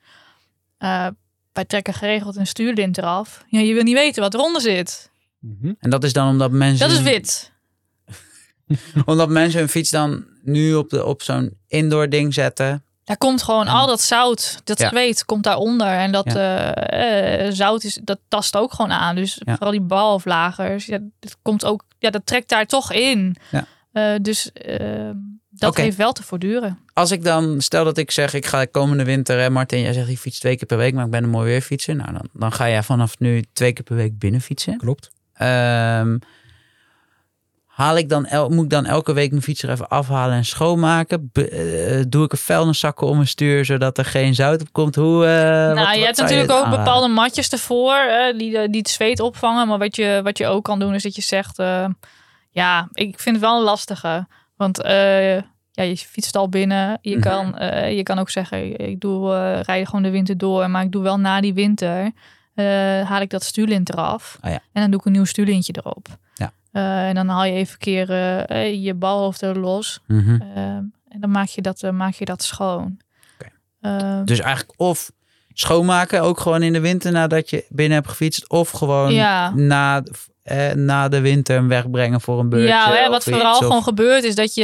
[0.77, 1.07] Eh,
[1.53, 3.43] wij trekken geregeld een stuurlint eraf.
[3.47, 5.11] Ja, je wil niet weten wat eronder zit.
[5.39, 5.73] Mhm.
[5.79, 7.51] En dat is dan omdat mensen, Dat is wit.
[9.05, 12.83] omdat mensen hun fiets dan nu op, de, op zo'n indoor ding zetten.
[13.09, 14.89] Daar komt gewoon En- al dat zout, dat Ja.
[14.89, 15.87] zweet, komt daaronder.
[15.87, 19.15] En dat eh, eh, zout is, dat tast ook gewoon aan.
[19.15, 19.53] Dus Ja.
[19.53, 23.35] vooral die balvlagers, ja, dat komt ook, ja, dat trekt daar toch in.
[23.51, 23.65] Ja.
[23.91, 25.09] Eh, dus eh,
[25.49, 26.79] dat heeft wel te voortduren.
[26.93, 30.09] Als ik dan, stel dat ik zeg, ik ga komende winter, hè, Martin, jij zegt,
[30.09, 31.97] ik fiets twee keer per week, maar ik ben een mooi weer fietsen.
[31.97, 34.77] Nou, dan, dan ga jij vanaf nu twee keer per week binnen fietsen.
[34.77, 35.09] Klopt.
[35.33, 36.17] Ehm,
[37.79, 40.45] haal ik dan el, moet ik dan elke week mijn fiets er even afhalen en
[40.45, 41.29] schoonmaken?
[41.33, 44.95] Be- eh, doe ik er vuilniszakken om mijn stuur zodat er geen zout op komt?
[44.95, 46.77] Hoe, eh, nou, wat- wat je hebt natuurlijk ook aanraden?
[46.83, 49.67] bepaalde matjes ervoor eh, die, die het zweet opvangen.
[49.67, 51.57] Maar wat je, wat je ook kan doen is dat je zegt,
[52.49, 54.27] ja, ik vind het wel een lastige.
[54.55, 54.77] Want
[55.71, 56.97] ja, je fietst al binnen.
[57.01, 57.27] Je, Mhm.
[57.29, 57.55] kan,
[57.95, 60.69] je kan ook zeggen, ik doe, eh rij gewoon de winter door.
[60.69, 62.11] Maar ik doe wel na die winter,
[63.05, 64.37] haal ik dat stuurlint eraf.
[64.41, 64.59] Ah, ja.
[64.73, 66.07] En dan doe ik een nieuw stuurlintje erop.
[66.35, 66.51] Ja.
[66.79, 68.09] Eh, en dan haal je even een keer
[68.45, 69.99] eh, je balhoofd er los.
[70.07, 70.41] Mhm.
[70.41, 72.99] Ehm, en dan maak je dat, eh, maak je dat schoon.
[73.81, 75.11] Ehm, Dus eigenlijk of
[75.53, 78.49] schoonmaken, ook gewoon in de winter nadat je binnen hebt gefietst.
[78.49, 79.49] Of gewoon Ja.
[79.55, 80.03] na,
[80.43, 82.67] eh, na de winter hem wegbrengen voor een beurtje.
[82.67, 84.63] Ja, hè, wat vooral of- gewoon gebeurt is dat je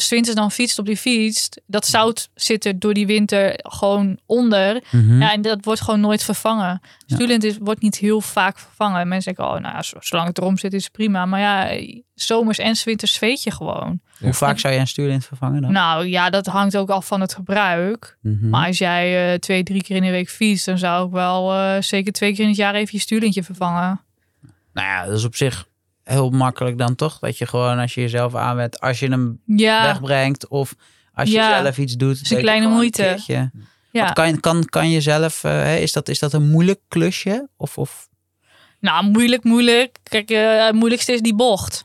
[0.00, 1.48] uh, winters dan fietst op die fiets.
[1.66, 4.82] Dat zout zit er door die winter gewoon onder.
[4.90, 5.20] Mhm.
[5.20, 6.80] Ja, en dat wordt gewoon nooit vervangen.
[7.06, 7.14] Ja.
[7.14, 9.08] Stuurlint is, wordt niet heel vaak vervangen.
[9.08, 11.26] Mensen denken, oh, nou ja, zolang het erom zit is het prima.
[11.26, 11.80] Maar ja,
[12.14, 14.00] zomers en 's winters zweet je gewoon.
[14.20, 15.72] Hoe vaak zou je een stuurlint vervangen dan?
[15.72, 18.16] Nou ja, dat hangt ook af van het gebruik.
[18.22, 18.48] Mhm.
[18.48, 21.52] Maar als jij eh, twee, drie keer in de week fietst, dan zou ik wel
[21.52, 24.00] eh, zeker twee keer in het jaar even je stuurlintje vervangen.
[24.74, 25.68] Nou ja, dat is op zich
[26.04, 27.18] heel makkelijk dan toch?
[27.18, 30.74] Dat je gewoon als je jezelf aanwet, als je hem Ja, wegbrengt of
[31.12, 31.62] als je Ja.
[31.62, 32.20] zelf iets doet.
[32.20, 33.02] is een kleine moeite.
[33.02, 33.50] keertje.
[33.92, 34.04] ja.
[34.04, 37.48] Wat Kan, kan, kan je zelf, eh, hè, is, dat, is dat een moeilijk klusje?
[37.56, 38.08] Of, of
[38.80, 39.96] Nou, moeilijk, moeilijk.
[40.02, 41.84] Kijk, eh, het moeilijkste is die bocht.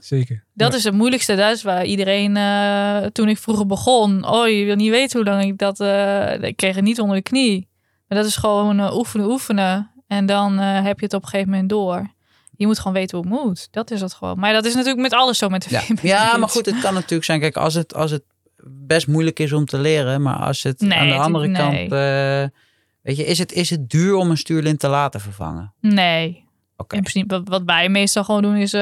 [0.00, 0.44] Zeker.
[0.54, 0.76] Dat Ja.
[0.78, 1.34] is het moeilijkste.
[1.34, 5.28] Dat is waar iedereen, eh, toen ik vroeger begon, oh, je wil niet weten hoe
[5.30, 7.68] lang ik dat, eh, ik kreeg het niet onder de knie.
[8.08, 9.90] Maar dat is gewoon oefenen, oefenen.
[10.08, 12.10] En dan eh, heb je het op een gegeven moment door.
[12.56, 13.68] Je moet gewoon weten hoe het moet.
[13.70, 14.38] Dat is het gewoon.
[14.38, 15.82] Maar dat is natuurlijk met alles zo met de ja.
[16.02, 17.40] ja, maar goed, het kan natuurlijk zijn.
[17.40, 18.22] Kijk, als het, als het
[18.70, 22.60] best moeilijk is om te leren, maar als het Nee, aan de andere kant, eh,
[23.02, 25.72] weet je, is het, is het duur om een stuurlint te laten vervangen?
[25.80, 26.46] Nee.
[26.76, 28.80] Oké, In principe, wat, wat wij meestal gewoon doen is, eh,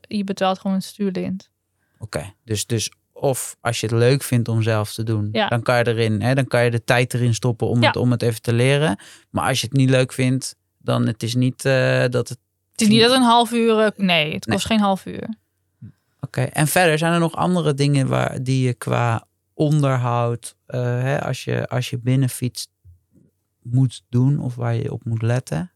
[0.00, 1.50] je betaalt gewoon een stuurlint.
[1.98, 2.32] oké.
[2.44, 2.90] Dus, dus
[3.20, 5.48] of als je het leuk vindt om zelf te doen, Ja.
[5.48, 7.86] dan kan je erin, hè, dan kan je de tijd erin stoppen om, Ja.
[7.86, 8.98] het, om het even te leren.
[9.30, 12.38] Maar als je het niet leuk vindt, dan het is niet eh, dat het.
[12.72, 14.76] Het is niet dat een half uur, eh, nee, het kost Nee.
[14.78, 15.28] geen half uur.
[16.20, 16.40] Oké.
[16.42, 21.44] En verder zijn er nog andere dingen waar die je qua onderhoud, eh, hè, als
[21.44, 22.68] je als je binnen fietst,
[23.62, 25.70] moet doen of waar je op moet letten.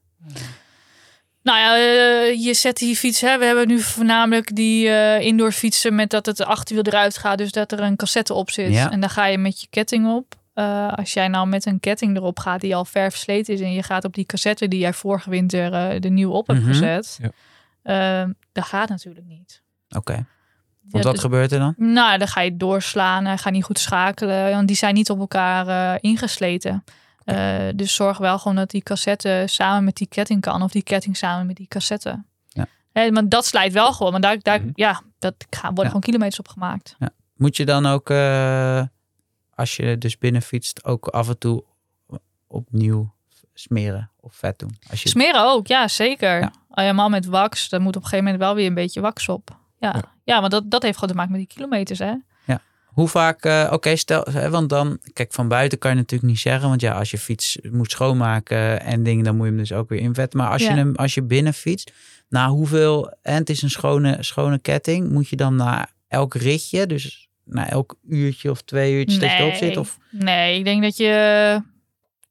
[1.42, 3.20] Nou ja, eh, je zet die fiets.
[3.20, 7.38] Hè, we hebben nu voornamelijk die eh, indoor fietsen met dat het achterwiel eruit gaat.
[7.38, 8.72] Dus dat er een cassette op zit.
[8.72, 8.90] Ja.
[8.90, 10.34] En dan ga je met je ketting op.
[10.54, 13.60] Eh, als jij nou met een ketting erop gaat die al ver versleten is.
[13.60, 16.60] En je gaat op die cassette die jij vorige winter eh, er nieuw op hebt
[16.60, 16.68] Mhm.
[16.68, 17.18] gezet.
[17.22, 17.30] Ja.
[18.22, 19.62] eh, dat gaat natuurlijk niet.
[19.96, 20.26] Oké.
[20.90, 21.74] Want wat dus- gebeurt er dan?
[21.76, 23.24] Nou, dan ga je doorslaan.
[23.24, 24.50] Hij gaat niet goed schakelen.
[24.50, 26.84] Want die zijn niet op elkaar eh, ingesleten.
[27.36, 30.62] Eh, dus zorg wel gewoon dat die cassette samen met die ketting kan.
[30.62, 32.22] Of die ketting samen met die cassette.
[32.48, 32.66] Ja.
[32.92, 34.12] Hè, maar dat slijt wel gewoon.
[34.12, 34.70] Maar daar, daar, Mhm.
[34.74, 35.86] ja, dat gaan, worden Ja.
[35.86, 36.96] gewoon kilometers op gemaakt.
[37.36, 38.82] Moet je dan ook, eh,
[39.54, 41.64] als je dus binnen fietst, ook af en toe
[42.46, 43.14] opnieuw
[43.54, 44.76] smeren of vet doen?
[44.90, 45.08] Als je...
[45.08, 46.38] Smeren ook, ja zeker.
[46.40, 46.52] Ja.
[46.70, 47.68] Helemaal met wax.
[47.68, 49.58] Daar moet op een gegeven moment wel weer een beetje wax op.
[49.78, 50.02] Ja, ja.
[50.24, 50.40] Ja.
[50.40, 51.98] maar dat, dat heeft gewoon te maken met die kilometers.
[51.98, 52.14] Hè?
[53.00, 56.40] Hoe vaak, eh, oké, stel, hè, want dan, kijk, van buiten kan je natuurlijk niet
[56.40, 59.72] zeggen, want ja, als je fiets moet schoonmaken en dingen, dan moet je hem dus
[59.72, 60.38] ook weer invetten.
[60.38, 61.92] Maar als je hem, als je binnen fietst,
[62.28, 66.86] na hoeveel, en het is een schone, schone ketting, moet je dan na elk ritje,
[66.86, 69.76] dus na elk uurtje of twee uurtjes dat je erop zit?
[69.76, 71.62] Of, Nee, ik denk dat je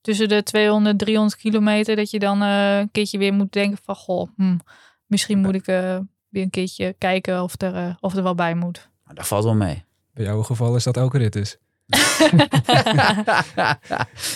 [0.01, 3.95] tussen de 200, 300 kilometer, dat je dan eh, een keertje weer moet denken van,
[3.95, 4.57] goh, hm,
[5.05, 5.97] misschien moet ik eh,
[6.30, 8.89] weer een keertje kijken of er, of er wel bij moet.
[9.03, 9.88] Nou, dat valt wel mee.
[10.20, 11.57] Bij jouw geval is dat elke rit dus.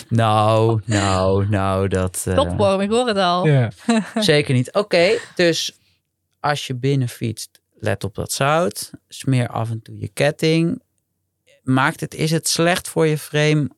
[0.08, 2.24] nou, nou, nou, dat...
[2.28, 3.46] eh, Topvorm, ik hoor het al.
[3.46, 3.70] Ja.
[4.14, 4.72] Zeker niet.
[4.72, 5.78] Oké, dus
[6.40, 8.90] als je binnen fietst, let op dat zout.
[9.08, 10.82] Smeer af en toe je ketting.
[11.62, 13.70] Maakt het, is het slecht voor je frame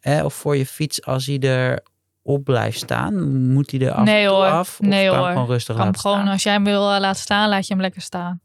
[0.00, 1.82] hè, of voor je fiets als hij er
[2.22, 3.32] op blijft staan?
[3.52, 4.46] Moet hij er af Nee en toe hoor.
[4.46, 4.80] af?
[4.80, 5.26] Of Nee kan hoor.
[5.28, 6.32] gewoon rustig Kan laten gewoon, staan?
[6.32, 8.40] als jij hem wil eh, laten staan, laat je hem lekker staan.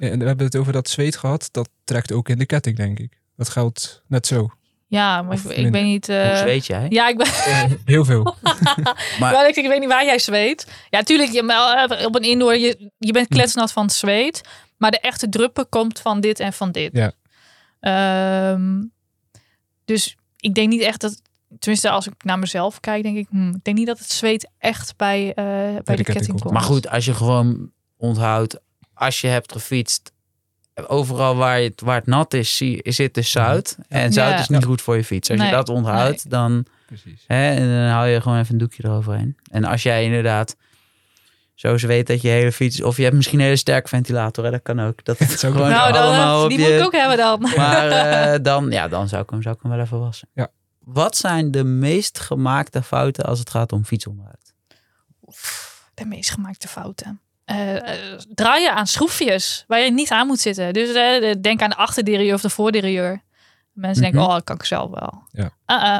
[0.00, 1.48] En we hebben het over dat zweet gehad.
[1.52, 3.18] Dat trekt ook in de ketting, denk ik.
[3.36, 4.48] Dat geldt net zo.
[4.86, 5.72] Ja, maar Of ik, ik minder.
[5.72, 6.08] weet niet...
[6.08, 6.86] eh, Hoe zweet jij?
[6.88, 7.26] ja, ik ben...
[7.84, 8.22] Heel veel.
[9.20, 10.66] Maar- Wel, ik, ik weet niet waar jij zweet.
[10.90, 11.42] Ja, tuurlijk, je,
[11.98, 14.40] eh, op een indoor, je, je bent kletsnat van het zweet.
[14.76, 16.90] Maar de echte druppen komt van dit en van dit.
[16.92, 17.12] Ja.
[17.80, 18.82] Ehm,
[19.84, 21.22] dus ik denk niet echt dat...
[21.58, 23.26] Tenminste, als ik naar mezelf kijk, denk ik...
[23.30, 26.40] hmm, ik denk niet dat het zweet echt bij, eh, bij de, ketting ketting komt.
[26.42, 26.52] komt.
[26.54, 28.58] Maar goed, als je gewoon onthoudt,
[29.00, 30.12] als je hebt gefietst,
[30.86, 33.76] overal waar, je, waar het nat is, zie, zit dus zout.
[33.88, 34.38] En zout Ja.
[34.38, 35.30] is niet goed voor je fiets.
[35.30, 35.48] Als Nee.
[35.48, 36.66] je dat onthoudt, dan.
[37.26, 39.36] Hè, en dan hou je gewoon even een doekje eroverheen.
[39.50, 40.56] En als jij inderdaad
[41.54, 42.82] zo weet dat je hele fiets...
[42.82, 44.44] Of je hebt misschien een hele sterke ventilator.
[44.44, 45.04] Hè, dat kan ook.
[45.04, 46.64] Dat het zou ook gewoon nou, dan, eh, allemaal op die je...
[46.64, 47.40] moet ik ook hebben dan.
[47.56, 47.88] Maar
[48.32, 50.28] eh, dan, ja, dan zou, ik hem, zou ik hem wel even wassen.
[50.34, 50.48] Ja.
[50.78, 54.54] Wat zijn de meest gemaakte fouten als het gaat om fietsonderhoud?
[55.94, 57.20] de meest gemaakte fouten.
[57.50, 57.92] Eh,
[58.34, 60.72] draaien aan schroefjes waar je niet aan moet zitten.
[60.72, 63.22] Dus eh, denk aan de achterderieur of de voorderieur.
[63.72, 64.28] Mensen denken, Mhm.
[64.28, 65.22] oh, dat kan ik zelf wel.
[65.32, 65.50] Ja.
[65.66, 65.98] Uh-uh.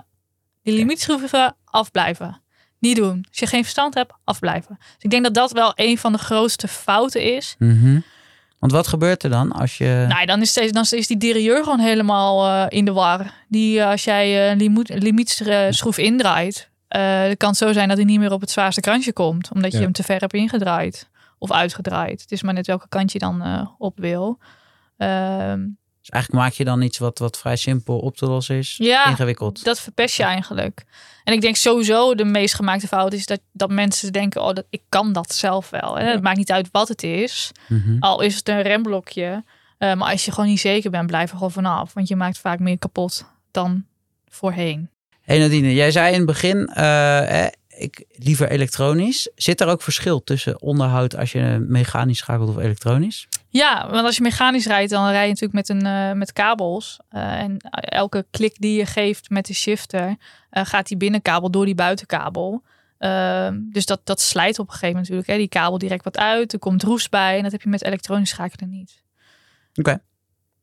[0.63, 2.41] Die limietschroeven afblijven.
[2.79, 3.25] Niet doen.
[3.29, 4.77] Als je geen verstand hebt, afblijven.
[4.79, 7.55] Dus ik denk dat dat wel een van de grootste fouten is.
[7.59, 8.01] Mhm.
[8.59, 10.05] Want wat gebeurt er dan als je...
[10.09, 13.33] Nou, dan is, deze, dan is die derieur gewoon helemaal eh, in de war.
[13.49, 18.19] Die, als jij een limiet, limietschroef indraait, het kan het zo zijn dat hij niet
[18.19, 19.51] meer op het zwaarste kantje komt.
[19.55, 21.09] Omdat je hem te ver hebt ingedraaid.
[21.43, 22.20] Of uitgedraaid.
[22.20, 24.38] Het is maar net welke kant je dan eh, op wil.
[24.97, 25.66] Ehm,
[26.01, 28.74] Dus eigenlijk maak je dan iets wat, wat vrij simpel op te lossen is.
[28.76, 29.64] ja, Ingewikkeld.
[29.64, 30.84] dat verpest je eigenlijk.
[31.24, 34.64] En ik denk sowieso de meest gemaakte fout is dat, dat mensen denken, oh, dat,
[34.70, 35.99] ik kan dat zelf wel.
[35.99, 36.05] Hè?
[36.05, 37.53] Het maakt niet uit wat het is.
[37.68, 37.97] Mhm.
[38.01, 39.45] Al is het een remblokje.
[39.78, 41.93] Eh, maar als je gewoon niet zeker bent, blijf er gewoon vanaf.
[41.95, 43.84] Want je maakt vaak meer kapot dan
[44.28, 44.91] voorheen.
[45.20, 47.47] Hey Nadine, jij zei in het begin, eh,
[47.81, 49.31] ik liever elektronisch.
[49.35, 53.28] Zit er ook verschil tussen onderhoud als je mechanisch schakelt of elektronisch?
[53.49, 56.99] Ja, want als je mechanisch rijdt, dan rij je natuurlijk met, een, eh, met kabels.
[57.09, 60.16] Eh, en elke klik die je geeft met de shifter,
[60.51, 62.62] eh, gaat die binnenkabel door die buitenkabel.
[62.99, 65.28] Ehm, dus dat, dat slijt op een gegeven moment natuurlijk.
[65.28, 65.37] Hè.
[65.37, 67.37] Die kabel direct wat uit, er komt roest bij.
[67.37, 69.03] En dat heb je met elektronisch schakelen niet.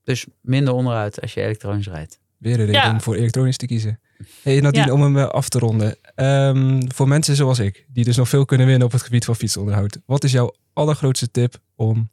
[0.04, 2.20] Dus minder onderhoud als je elektronisch rijdt.
[2.38, 2.92] Weer een reden Ja.
[2.92, 4.00] om voor elektronisch te kiezen.
[4.42, 4.94] Hey Nadine, Ja.
[4.94, 5.96] om hem af te ronden.
[6.18, 9.36] Ehm, voor mensen zoals ik, die dus nog veel kunnen winnen op het gebied van
[9.36, 10.00] fietsonderhoud.
[10.06, 12.10] Wat is jouw allergrootste tip om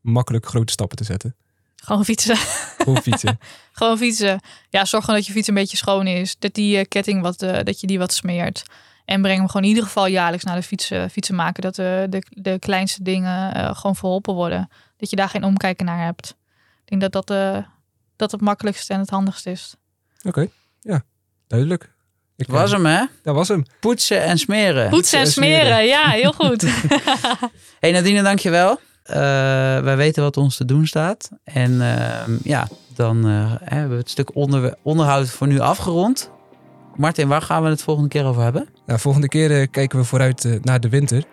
[0.00, 1.36] makkelijk grote stappen te zetten?
[1.76, 2.36] Gewoon fietsen.
[2.36, 3.38] Gewoon fietsen.
[3.72, 4.40] Gewoon fietsen.
[4.68, 6.36] Ja, zorg gewoon dat je fiets een beetje schoon is.
[6.38, 8.62] Dat die eh, ketting wat, eh, dat je die wat smeert.
[9.04, 11.62] En breng hem gewoon in ieder geval jaarlijks naar de fietsen, fietsen maken.
[11.62, 14.68] Dat eh, de, de kleinste dingen eh, gewoon verholpen worden.
[14.96, 16.36] Dat je daar geen omkijken naar hebt.
[16.84, 17.66] Ik denk dat dat, eh,
[18.16, 19.74] dat het makkelijkste en het handigste is.
[20.22, 20.48] Oké,
[20.80, 21.02] ja,
[21.46, 21.92] duidelijk.
[22.36, 23.04] Ik, Was hem hè?
[23.22, 23.64] Dat was hem.
[23.80, 24.90] Poetsen en smeren.
[24.90, 25.86] Poetsen en en smeren.
[25.86, 26.66] Ja, heel goed.
[27.80, 28.80] Hey Nadine, dankjewel.
[29.02, 29.14] Eh
[29.80, 31.30] wij weten wat ons te doen staat.
[31.44, 36.30] En ehm, ja, dan eh, hebben we het stuk onder, onderhoud voor nu afgerond.
[36.96, 38.68] Martin, waar gaan we het volgende keer over hebben?
[38.86, 41.24] Nou, volgende keer eh, kijken we vooruit naar de winter.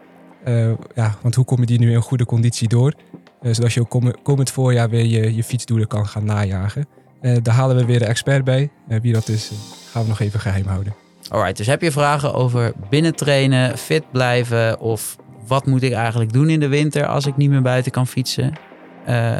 [0.43, 2.93] Eh, ja, want hoe kom je die nu in goede conditie door?
[3.41, 6.87] Uh, zodat je ook kom, komend voorjaar weer je, je fietsdoelen kan gaan najagen.
[7.21, 8.69] Uh, daar halen we weer een expert bij.
[9.01, 9.51] wie dat is,
[9.91, 10.93] gaan we nog even geheim houden.
[11.29, 15.15] Alright, dus heb je vragen over binnentrainen, fit blijven of
[15.47, 18.53] wat moet ik eigenlijk doen in de winter als ik niet meer buiten kan fietsen?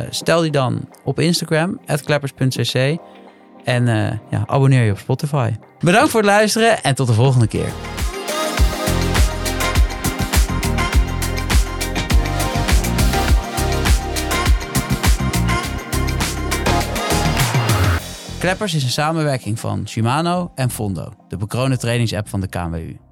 [0.09, 2.97] stel die dan op Instagram, kleppers.cc
[3.63, 3.85] en
[4.29, 5.51] ja, abonneer je op Spotify.
[5.79, 7.69] Bedankt voor het luisteren en tot de volgende keer.
[18.39, 23.08] Kleppers is een samenwerking van Shimano en Fondo, de bekroonde trainingsapp van de KNWU.